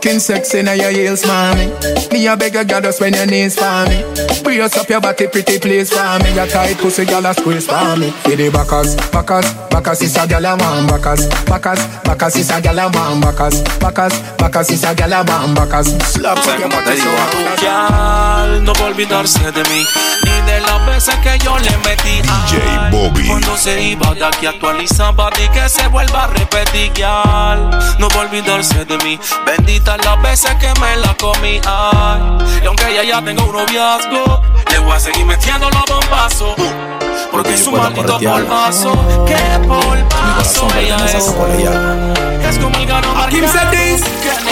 Girl. 0.00 0.08
Fucking 0.08 0.20
sexy 0.20 0.62
now 0.62 0.72
your 0.72 0.90
heels, 0.90 1.26
mommy. 1.26 1.66
Me 2.12 2.26
a 2.26 2.36
beg 2.36 2.56
a 2.56 2.64
girl 2.64 2.80
just 2.80 3.00
when 3.00 3.14
your 3.14 3.26
knees 3.26 3.56
for 3.56 3.84
me. 3.88 4.02
Brace 4.42 4.76
up 4.76 4.88
your 4.88 5.00
body, 5.00 5.26
pretty 5.26 5.58
please 5.58 5.90
for 5.90 6.18
me. 6.22 6.34
Your 6.34 6.46
tight 6.46 6.76
pussy, 6.78 7.04
girl 7.04 7.26
a 7.26 7.34
squeeze 7.34 7.66
for 7.66 7.96
me. 7.96 8.10
For 8.10 8.36
the 8.36 8.50
backers, 8.50 8.96
backers, 9.10 9.46
backers 9.70 10.02
is 10.02 10.16
a 10.16 10.26
girl 10.26 10.44
a 10.44 10.56
man. 10.56 10.86
Backers, 10.86 11.26
backers, 11.44 11.80
backers 12.04 12.36
is 12.36 12.50
a 12.50 12.60
girl 12.60 12.78
a 12.78 12.90
man. 12.92 13.20
Backers, 13.20 13.62
backers, 13.78 14.14
backers 14.38 14.70
is 14.70 14.84
a 14.84 14.94
girl 14.94 15.12
a 15.12 15.24
man. 15.24 15.54
Backers, 15.54 15.88
slap 16.06 16.38
up 16.38 16.58
your 16.58 16.68
body 16.68 16.96
so. 16.96 17.10
Yal, 17.62 18.62
no 18.62 18.72
va 18.74 18.84
a 18.84 18.88
olvidarse 18.88 19.52
de 19.52 19.62
mí 19.64 20.27
de 20.58 20.66
las 20.66 20.86
veces 20.86 21.14
que 21.16 21.38
yo 21.38 21.56
le 21.58 21.76
metí. 21.78 22.20
DJ 22.22 22.90
Bobby. 22.90 23.26
Cuando 23.26 23.56
se 23.56 23.80
iba 23.80 24.14
de 24.14 24.24
aquí 24.24 24.46
actualizaba 24.46 25.30
Y 25.38 25.48
que 25.48 25.68
se 25.68 25.86
vuelva 25.88 26.24
a 26.24 26.26
repetir 26.28 26.92
no 27.98 28.08
va 28.08 28.16
a 28.16 28.18
olvidarse 28.20 28.84
de 28.84 28.98
mí. 28.98 29.18
Bendita 29.46 29.96
las 29.98 30.20
veces 30.22 30.54
que 30.56 30.72
me 30.80 30.96
la 30.96 31.14
comí. 31.14 31.60
Y 32.62 32.66
aunque 32.66 32.88
ella 32.90 33.04
ya 33.04 33.24
tenga 33.24 33.42
un 33.42 33.52
noviazgo 33.52 34.42
Le 34.70 34.78
voy 34.78 34.92
a 34.92 35.00
seguir 35.00 35.24
metiendo 35.24 35.70
los 35.70 35.84
bombazos 35.84 36.54
Porque 37.30 37.54
es 37.54 37.66
un 37.66 37.78
maldito 37.78 38.18
polvazo 38.18 39.24
Que 39.26 39.36
polvazo 39.66 40.68
ella 40.76 40.96
es. 41.06 41.14
Es 41.14 41.24
como 42.58 42.78
el 42.78 42.88
this. 43.70 44.47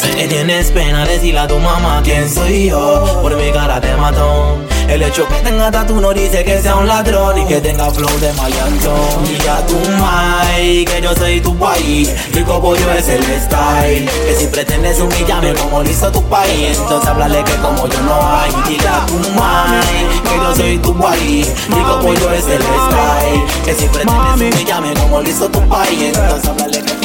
Si 0.00 0.12
le 0.12 0.28
tienes 0.28 0.70
pena, 0.70 1.04
decirle 1.04 1.40
a 1.40 1.46
tu 1.46 1.58
mamá 1.58 2.00
quién 2.04 2.28
soy 2.28 2.70
yo. 2.70 3.20
Por 3.22 3.36
mi 3.36 3.50
cara 3.52 3.80
te 3.80 3.94
mató. 3.96 4.58
El 4.88 5.02
hecho 5.02 5.26
que 5.26 5.34
tenga 5.36 5.70
tatu 5.70 6.00
no 6.00 6.12
dice 6.12 6.44
que 6.44 6.60
sea 6.60 6.76
un 6.76 6.86
ladrón 6.86 7.38
y 7.38 7.46
que 7.46 7.60
tenga 7.60 7.90
flow 7.90 8.18
de 8.20 8.32
Mayantón. 8.34 9.24
Y 9.26 9.42
ya 9.42 9.64
tu 9.66 9.74
mai, 9.98 10.84
que 10.84 11.00
yo 11.02 11.14
soy 11.16 11.40
tu 11.40 11.56
país. 11.56 12.12
Rico 12.32 12.60
pollo 12.60 12.92
es 12.92 13.08
el 13.08 13.24
style. 13.24 14.08
Que 14.26 14.34
si 14.38 14.46
pretendes 14.46 15.00
humillarme 15.00 15.54
como 15.54 15.82
lo 15.82 15.90
hizo 15.90 16.12
tu 16.12 16.22
país, 16.24 16.78
entonces 16.78 17.08
háblale 17.08 17.42
que 17.44 17.54
como 17.56 17.88
yo 17.88 18.00
no 18.02 18.14
hay. 18.14 18.50
Y 18.68 18.78
ya 18.82 19.06
tu 19.06 19.14
mai, 19.30 20.06
que 20.22 20.36
yo 20.36 20.54
soy 20.54 20.78
tu 20.78 20.94
país. 20.96 21.52
Rico 21.68 22.00
pollo 22.00 22.30
es 22.32 22.46
el 22.46 22.62
style. 22.62 23.64
Que 23.64 23.74
si 23.74 23.88
pretendes 23.88 24.52
humillarme 24.52 24.94
como 24.94 25.20
lo 25.20 25.28
hizo 25.28 25.48
tu 25.48 25.60
país, 25.68 26.02
entonces 26.02 26.48
háblale 26.48 26.82
que 26.82 27.03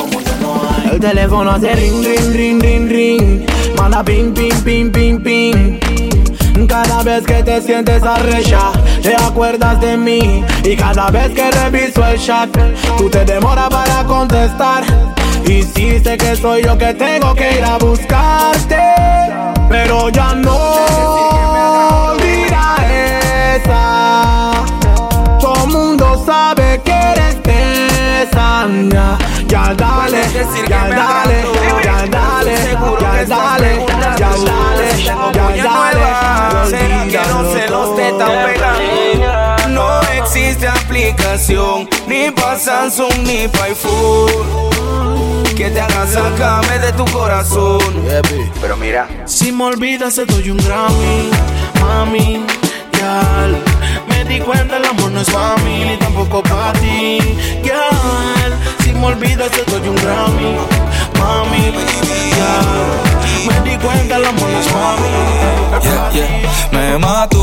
El 0.92 1.00
teléfono 1.00 1.52
hace 1.52 1.74
ring, 1.76 2.04
ring, 2.04 2.34
ring, 2.34 2.62
ring, 2.62 2.90
ring. 2.90 3.46
Manda 3.78 4.04
ping, 4.04 4.34
ping, 4.34 4.64
ping, 4.64 4.92
ping, 4.92 5.20
ping. 5.22 5.80
Cada 6.68 7.04
vez 7.04 7.24
que 7.26 7.42
te 7.44 7.62
sientes 7.62 8.04
arrecha, 8.04 8.72
te 9.02 9.16
acuerdas 9.16 9.80
de 9.82 9.98
mí. 9.98 10.44
Y 10.64 10.76
cada 10.76 11.10
vez 11.10 11.32
que 11.32 11.50
reviso 11.52 12.06
el 12.06 12.20
chat, 12.20 12.50
tú 12.98 13.10
te 13.10 13.26
demoras 13.26 13.70
para 13.70 14.04
contestar. 14.04 14.84
Sé 16.04 16.18
que 16.18 16.36
soy 16.36 16.64
yo 16.64 16.76
que 16.76 16.94
tengo 16.94 17.36
que 17.36 17.58
ir 17.58 17.64
a 17.64 17.78
buscarte. 17.78 18.78
Pero 19.70 20.10
ya 20.10 20.34
no 20.34 22.14
esa. 23.56 24.52
Todo 25.40 25.68
mundo 25.68 26.24
sabe 26.26 26.82
que 26.84 26.92
eres 26.92 27.36
esa. 27.46 27.79
Ya, 28.70 29.18
ya 29.48 29.74
dale, 29.74 30.22
ya 30.70 30.88
dale, 30.88 31.44
ya 31.84 32.08
dale, 32.08 32.56
ya 33.02 33.26
dale, 33.26 33.86
ya 34.18 34.32
dale, 34.46 35.06
ya 35.56 35.64
dale. 35.64 36.70
¿Será 36.70 37.02
que 37.08 37.22
los 37.30 37.54
celos 37.54 37.96
te 37.96 38.10
están 38.10 38.32
pegando? 38.46 39.70
No 39.70 40.02
existe 40.22 40.68
aplicación, 40.68 41.90
ni 42.08 42.30
pa' 42.32 42.58
Samsung 42.58 43.18
ni 43.26 43.48
pa' 43.48 43.66
iPhone 43.66 44.70
que 45.56 45.70
te 45.72 45.82
haga 45.82 46.06
sacarme 46.08 46.80
de 46.80 46.92
tu 46.94 47.06
corazón. 47.06 47.80
Pero 48.62 48.78
mira, 48.78 49.08
Si 49.26 49.52
me 49.52 49.64
olvidas 49.66 50.16
te 50.16 50.26
doy 50.26 50.52
un 50.52 50.58
Grammy, 50.58 51.30
mami, 51.82 52.46
girl. 52.94 53.69
Me 54.20 54.26
di 54.26 54.40
cuenta 54.42 54.76
el 54.76 54.84
amor 54.84 55.12
no 55.12 55.22
es 55.22 55.30
pa' 55.30 55.56
mí, 55.64 55.86
ni 55.86 55.96
tampoco 55.96 56.44
pa' 56.44 56.74
ti, 56.74 57.20
girl. 57.64 58.52
Si 58.84 58.92
me 58.92 59.06
olvidas 59.06 59.50
te 59.50 59.64
doy 59.64 59.88
un 59.88 59.96
Grammy, 59.96 60.58
mami, 61.18 61.72
girl. 62.36 62.90
Me 63.48 63.70
di 63.70 63.78
cuenta 63.78 64.18
el 64.18 64.26
amor 64.26 64.50
no 64.50 64.60
es 64.60 64.68
pa' 64.68 64.98
mí, 64.98 65.08
ni 65.26 65.36
tampoco 65.40 65.96
pa' 65.96 66.10
ti. 66.10 66.22
Me 66.74 66.98
mató 66.98 67.39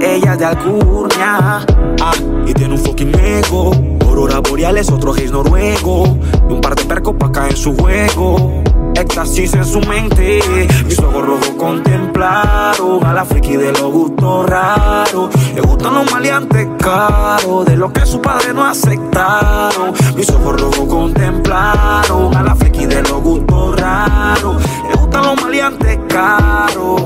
ella 0.00 0.36
de 0.36 0.44
Alcurnia. 0.44 1.64
Ah, 2.00 2.12
y 2.46 2.52
tiene 2.54 2.74
un 2.74 2.80
fucking 2.80 3.18
ego. 3.18 3.72
Aurora 4.02 4.40
boreales, 4.40 4.90
otro 4.90 5.12
gays 5.12 5.30
noruego. 5.30 6.18
Y 6.48 6.52
un 6.52 6.60
par 6.60 6.74
de 6.74 6.84
percos 6.84 7.16
pa' 7.16 7.30
caer 7.30 7.52
en 7.52 7.56
su 7.56 7.76
juego. 7.76 8.62
Éxtasis 8.94 9.54
en 9.54 9.64
su 9.64 9.80
mente. 9.80 10.40
Mis 10.86 10.98
ojos 10.98 11.24
rojos 11.24 11.50
contemplaron 11.56 13.04
a 13.04 13.12
la 13.12 13.24
friki 13.24 13.56
de 13.56 13.72
los 13.72 13.92
gustos 13.92 14.48
raros. 14.48 15.30
Le 15.54 15.60
gustan 15.60 15.94
los 15.94 16.10
maleantes 16.10 16.68
caros, 16.78 17.66
de 17.66 17.76
lo 17.76 17.92
que 17.92 18.04
su 18.06 18.20
padre 18.20 18.52
no 18.52 18.64
aceptaron. 18.64 19.92
Mis 20.16 20.28
ojos 20.30 20.60
rojos 20.60 20.86
contemplaron 20.88 22.36
a 22.36 22.42
la 22.42 22.54
friki 22.56 22.86
de 22.86 23.02
los 23.02 23.22
gustos 23.22 23.80
raros. 23.80 24.62
Le 24.90 24.96
gustan 24.96 25.22
los 25.22 25.42
maleantes 25.42 25.98
caros. 26.08 27.02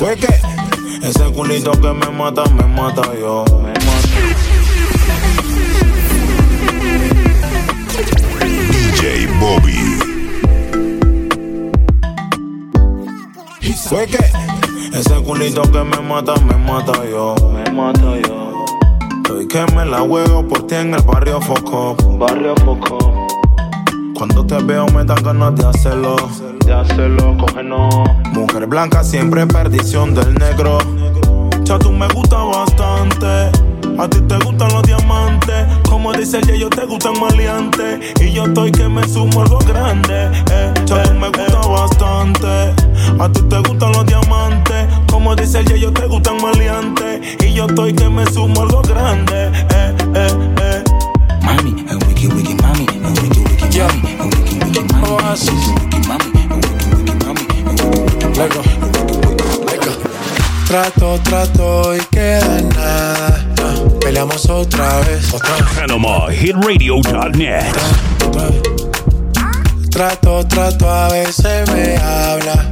Fue 0.00 0.16
que 0.16 0.28
ese 1.10 1.32
culito 1.32 1.72
que 1.72 1.92
me 1.92 2.08
mata, 2.16 2.44
me 2.50 2.64
mata 2.66 3.02
yo. 3.18 3.44
Me 3.62 3.72
DJ 8.96 9.26
Bobby. 9.40 9.98
Fue 13.88 14.06
que 14.06 14.18
ese 14.96 15.14
culito 15.24 15.62
que 15.62 15.82
me 15.82 16.00
mata, 16.00 16.34
me 16.36 16.54
mata 16.54 16.92
yo. 17.10 17.34
Me 17.52 17.72
mata 17.72 18.20
yo. 18.28 18.64
Estoy 19.16 19.48
que 19.48 19.66
me 19.74 19.84
la 19.86 20.00
juego 20.00 20.46
por 20.46 20.68
ti 20.68 20.76
en 20.76 20.94
el 20.94 21.02
barrio 21.02 21.40
Foco. 21.40 21.96
Barrio 22.18 22.54
Foco. 22.64 23.26
Cuando 24.14 24.46
te 24.46 24.62
veo 24.62 24.86
me 24.88 25.04
dan 25.04 25.22
ganas 25.24 25.56
de 25.56 25.66
hacerlo. 25.66 26.14
De 26.64 26.72
hacerlo, 26.72 27.36
cógenos. 27.36 27.92
Mujer 28.32 28.66
blanca, 28.66 29.02
siempre 29.02 29.44
perdición 29.46 30.14
del 30.14 30.34
negro. 30.34 30.78
Ya 31.70 31.78
tú 31.78 31.92
me 31.92 32.08
gusta 32.08 32.36
bastante. 32.36 33.26
A 33.96 34.08
ti 34.08 34.20
te 34.22 34.36
gustan 34.44 34.72
los 34.72 34.82
diamantes. 34.82 35.68
Como 35.88 36.12
dice 36.12 36.38
el 36.38 36.58
yo 36.58 36.68
te 36.68 36.84
gustan 36.84 37.12
maleantes. 37.20 38.12
Y 38.20 38.32
yo 38.32 38.46
estoy 38.46 38.72
que 38.72 38.88
me 38.88 39.06
sumo 39.06 39.42
algo 39.42 39.58
grande. 39.58 40.32
Eh, 40.50 40.74
tú 40.84 40.96
me 41.14 41.28
gusta 41.28 41.60
bastante. 41.68 42.74
A 43.20 43.28
ti 43.30 43.40
te 43.42 43.58
gustan 43.60 43.92
los 43.92 44.04
diamantes. 44.04 44.88
Como 45.12 45.36
dice 45.36 45.60
el 45.60 45.78
yo 45.78 45.92
te 45.92 46.06
gustan 46.06 46.42
maleantes. 46.42 47.20
Y 47.40 47.54
yo 47.54 47.66
estoy 47.66 47.92
que 47.92 48.08
me 48.08 48.26
sumo 48.32 48.62
algo 48.62 48.82
grande. 48.82 49.52
Eh, 49.70 49.94
eh, 50.16 50.28
eh. 50.60 50.84
Mami, 51.44 51.84
es 51.88 52.08
wiki 52.08 52.26
wiki 52.26 52.54
mami, 52.56 52.84
es 52.84 53.22
wiki 53.22 53.42
wiki 53.42 53.78
mami, 53.78 54.10
es 54.18 54.26
wiki 54.26 54.54
wiki 54.64 54.80
mami, 54.92 55.20
es 55.30 55.46
wiki 55.46 55.70
wiki 55.70 56.08
mami, 56.08 56.30
es 56.34 56.66
wiki 56.66 56.96
wiki 56.96 57.14
mami, 57.24 57.42
es 57.44 57.78
wiki 57.78 58.26
wiki 58.26 58.58
mami. 58.58 58.79
Trato, 60.70 61.18
trato 61.24 61.96
y 61.96 62.00
queda 62.12 62.60
nada. 62.76 63.44
Peleamos 64.00 64.48
otra 64.48 65.00
vez. 65.00 65.34
Otra 65.34 65.56
vez. 65.56 65.64
PanamaHitRadio.net. 65.74 67.64
Trato, 69.90 70.46
trato, 70.46 70.88
a 70.88 71.08
veces 71.08 71.68
me 71.72 71.96
habla 71.96 72.64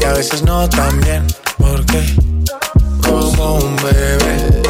y 0.00 0.04
a 0.06 0.14
veces 0.14 0.42
no 0.42 0.66
tan 0.70 0.98
bien. 1.02 1.26
Porque 1.58 2.02
como 3.06 3.56
un 3.56 3.76
bebé. 3.76 4.62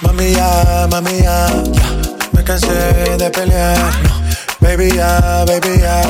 Mami 0.00 0.32
ya, 0.32 0.88
mami 0.90 1.18
ya, 1.18 1.46
ya. 1.46 2.00
me 2.32 2.42
cansé 2.42 2.72
de 3.18 3.28
pelear. 3.28 3.76
No, 4.02 4.22
baby 4.66 4.92
ya, 4.92 5.44
baby 5.46 5.78
ya, 5.78 6.02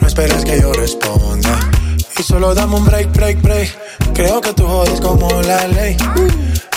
no 0.00 0.08
esperes 0.08 0.46
que 0.46 0.62
yo 0.62 0.72
responda. 0.72 1.60
Y 2.18 2.22
solo 2.22 2.54
dame 2.54 2.76
un 2.76 2.86
break, 2.86 3.12
break, 3.12 3.42
break. 3.42 3.89
Creo 4.20 4.38
que 4.42 4.52
tú 4.52 4.66
jodes 4.66 5.00
como 5.00 5.30
la 5.40 5.66
ley. 5.68 5.96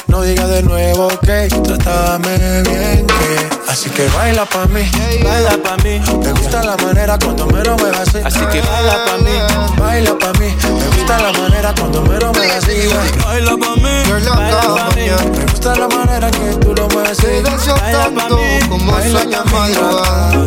No 0.07 0.21
digas 0.21 0.47
de 0.47 0.63
nuevo 0.63 1.09
que 1.19 1.49
trátame 1.49 2.61
bien 2.61 3.05
que 3.05 3.49
Así 3.67 3.89
que 3.89 4.07
baila 4.15 4.45
pa' 4.45 4.65
mí, 4.67 4.89
baila 5.21 5.57
pa' 5.61 5.75
mí. 5.83 5.99
Me 6.23 6.31
gusta 6.31 6.63
la 6.63 6.77
manera 6.77 7.19
cuando 7.19 7.45
me 7.47 7.61
lo 7.61 7.75
muevas 7.75 8.07
así. 8.07 8.19
Así 8.23 8.39
que 8.45 8.61
baila 8.61 9.05
pa' 9.05 9.17
mí, 9.17 9.77
baila 9.77 10.17
pa' 10.17 10.31
mí. 10.39 10.55
Me 10.63 10.87
gusta 10.95 11.19
la 11.19 11.33
manera 11.33 11.75
cuando 11.77 12.01
me 12.03 12.17
lo 12.17 12.31
muevas 12.31 12.63
así. 12.63 12.87
Baila 13.25 13.57
pa' 13.57 13.75
mí, 13.75 14.09
baila 14.09 14.75
pa' 14.75 14.95
mí. 14.95 15.37
Me 15.37 15.45
gusta 15.51 15.75
la 15.75 15.87
manera 15.89 16.31
que 16.31 16.55
tú 16.61 16.73
lo 16.73 16.87
mueves 16.87 17.19
así. 17.19 17.27
Baila 17.67 18.03
tanto 18.03 18.37
mí, 18.37 18.69
como 18.69 18.97
mí, 18.99 19.13
madrugada. 19.51 20.45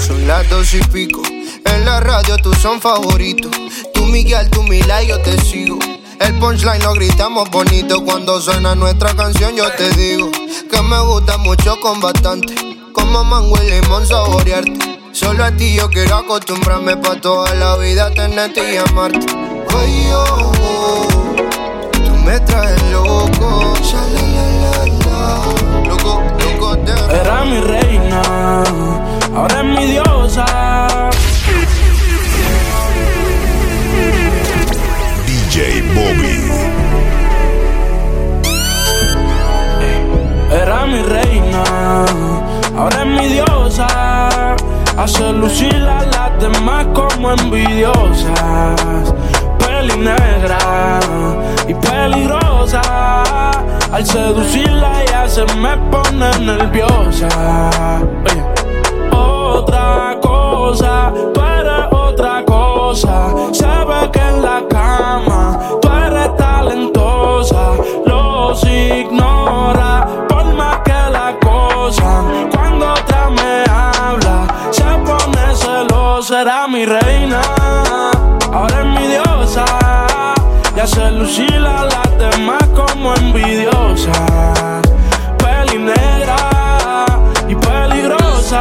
Son 0.00 0.26
las 0.26 0.48
dos 0.48 0.72
y 0.72 0.80
pico. 0.84 1.20
En 1.66 1.84
la 1.84 2.00
radio 2.00 2.38
tú 2.38 2.54
son 2.54 2.80
favoritos. 2.80 3.50
Miguel, 4.12 4.50
tú 4.50 4.62
Mila 4.62 5.02
y 5.02 5.06
yo 5.06 5.18
te 5.20 5.40
sigo. 5.40 5.78
El 6.20 6.38
punchline 6.38 6.82
lo 6.82 6.92
gritamos 6.92 7.50
bonito 7.50 8.04
cuando 8.04 8.42
suena 8.42 8.74
nuestra 8.74 9.16
canción. 9.16 9.56
Yo 9.56 9.64
te 9.72 9.88
digo 9.94 10.30
que 10.30 10.82
me 10.82 11.00
gusta 11.00 11.38
mucho 11.38 11.80
con 11.80 11.98
bastante. 11.98 12.54
Como 12.92 13.24
mango 13.24 13.56
y 13.62 13.70
limón 13.70 14.06
saborearte. 14.06 15.00
Solo 15.12 15.44
a 15.44 15.50
ti 15.52 15.76
yo 15.76 15.88
quiero 15.88 16.16
acostumbrarme 16.16 16.98
pa' 16.98 17.22
toda 17.22 17.54
la 17.54 17.78
vida 17.78 18.10
tenerte 18.10 18.74
y 18.74 18.76
amarte. 18.76 19.26
Ay, 19.74 20.10
oh, 20.14 20.52
oh, 20.60 21.08
tú 22.04 22.12
me 22.26 22.38
traes 22.40 22.82
loco. 22.90 23.74
Loco, 25.88 26.22
loco, 26.38 26.78
te 26.84 26.92
Era 27.16 27.44
mi 27.46 27.60
reina, 27.60 28.62
ahora 29.34 29.60
es 29.60 29.64
mi 29.64 29.86
diosa. 29.86 30.71
Era 40.52 40.86
mi 40.86 41.02
reina, 41.02 42.04
ahora 42.76 43.00
es 43.00 43.06
mi 43.06 43.26
diosa. 43.28 43.86
Hace 44.98 45.32
lucir 45.32 45.74
a 45.74 46.04
las 46.04 46.38
demás 46.38 46.86
como 46.92 47.32
envidiosas. 47.32 49.14
Peli 49.58 49.96
negra 49.96 51.00
y 51.66 51.74
peligrosa. 51.74 52.82
Al 53.92 54.06
seducirla 54.06 55.04
ya 55.10 55.28
se 55.28 55.44
me 55.56 55.76
pone 55.90 56.30
nerviosa. 56.40 57.28
Otra 59.10 60.18
cosa, 60.20 61.12
tú 61.34 61.40
eres 61.40 61.86
otra 61.90 62.44
cosa. 62.44 63.34
Se 63.52 63.66
ve 63.66 64.10
que 64.12 64.20
en 64.20 64.42
la 64.42 64.62
cama 64.68 65.58
tú 65.80 65.88
eres 65.90 66.36
talentosa. 66.36 67.72
Los 68.06 68.64
ignora 68.64 69.91
cuando 72.50 72.92
otra 72.92 73.30
me 73.30 73.64
habla, 73.70 74.46
se 74.70 74.82
pone 74.82 75.54
celosa. 75.54 76.38
Será 76.38 76.68
mi 76.68 76.84
reina, 76.86 77.40
ahora 78.52 78.80
es 78.80 78.86
mi 78.86 79.06
diosa. 79.08 79.64
Y 80.74 80.80
hace 80.80 81.10
lucir 81.10 81.66
a 81.66 81.84
las 81.84 82.18
demás 82.18 82.62
como 82.74 83.14
envidiosas. 83.14 84.82
Peli 85.38 85.78
negra 85.78 86.36
y 87.48 87.54
peligrosa. 87.54 88.60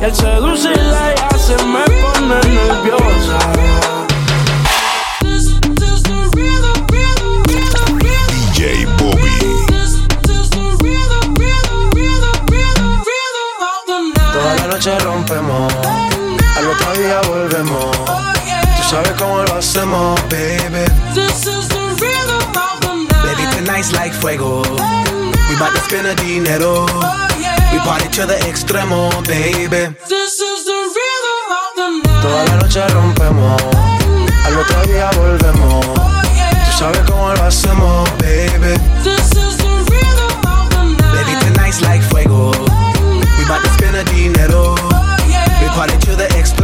Y 0.00 0.04
al 0.04 0.14
seducirla 0.14 1.12
ella 1.12 1.38
se 1.38 1.56
me 1.64 1.84
pone 1.84 2.40
nerviosa. 2.54 3.63
Otro 16.74 16.92
día 16.94 17.20
volvemos. 17.28 17.96
Tú 18.76 18.82
sabes 18.90 19.12
cómo 19.18 19.42
lo 19.42 19.54
hacemos, 19.54 20.20
baby. 20.28 20.84
Baby, 23.24 23.44
tonight's 23.56 23.92
like 23.92 24.14
fuego. 24.14 24.62
We 25.48 25.56
bout 25.56 25.72
to 25.74 25.80
spend 25.80 26.06
the 26.06 26.14
dinero. 26.16 26.86
We 27.72 27.78
party 27.80 28.08
to 28.16 28.26
the 28.26 28.38
extremo, 28.48 29.10
baby. 29.26 29.94
Toda 32.22 32.44
la 32.44 32.56
noche 32.56 32.86
rompemos, 32.88 33.62
al 34.46 34.58
otro 34.58 34.82
día 34.86 35.10
volvemos. 35.16 35.86
Tú 35.86 36.78
sabes 36.78 37.00
cómo 37.06 37.32
lo 37.34 37.44
hacemos, 37.44 38.08
baby. 38.18 38.74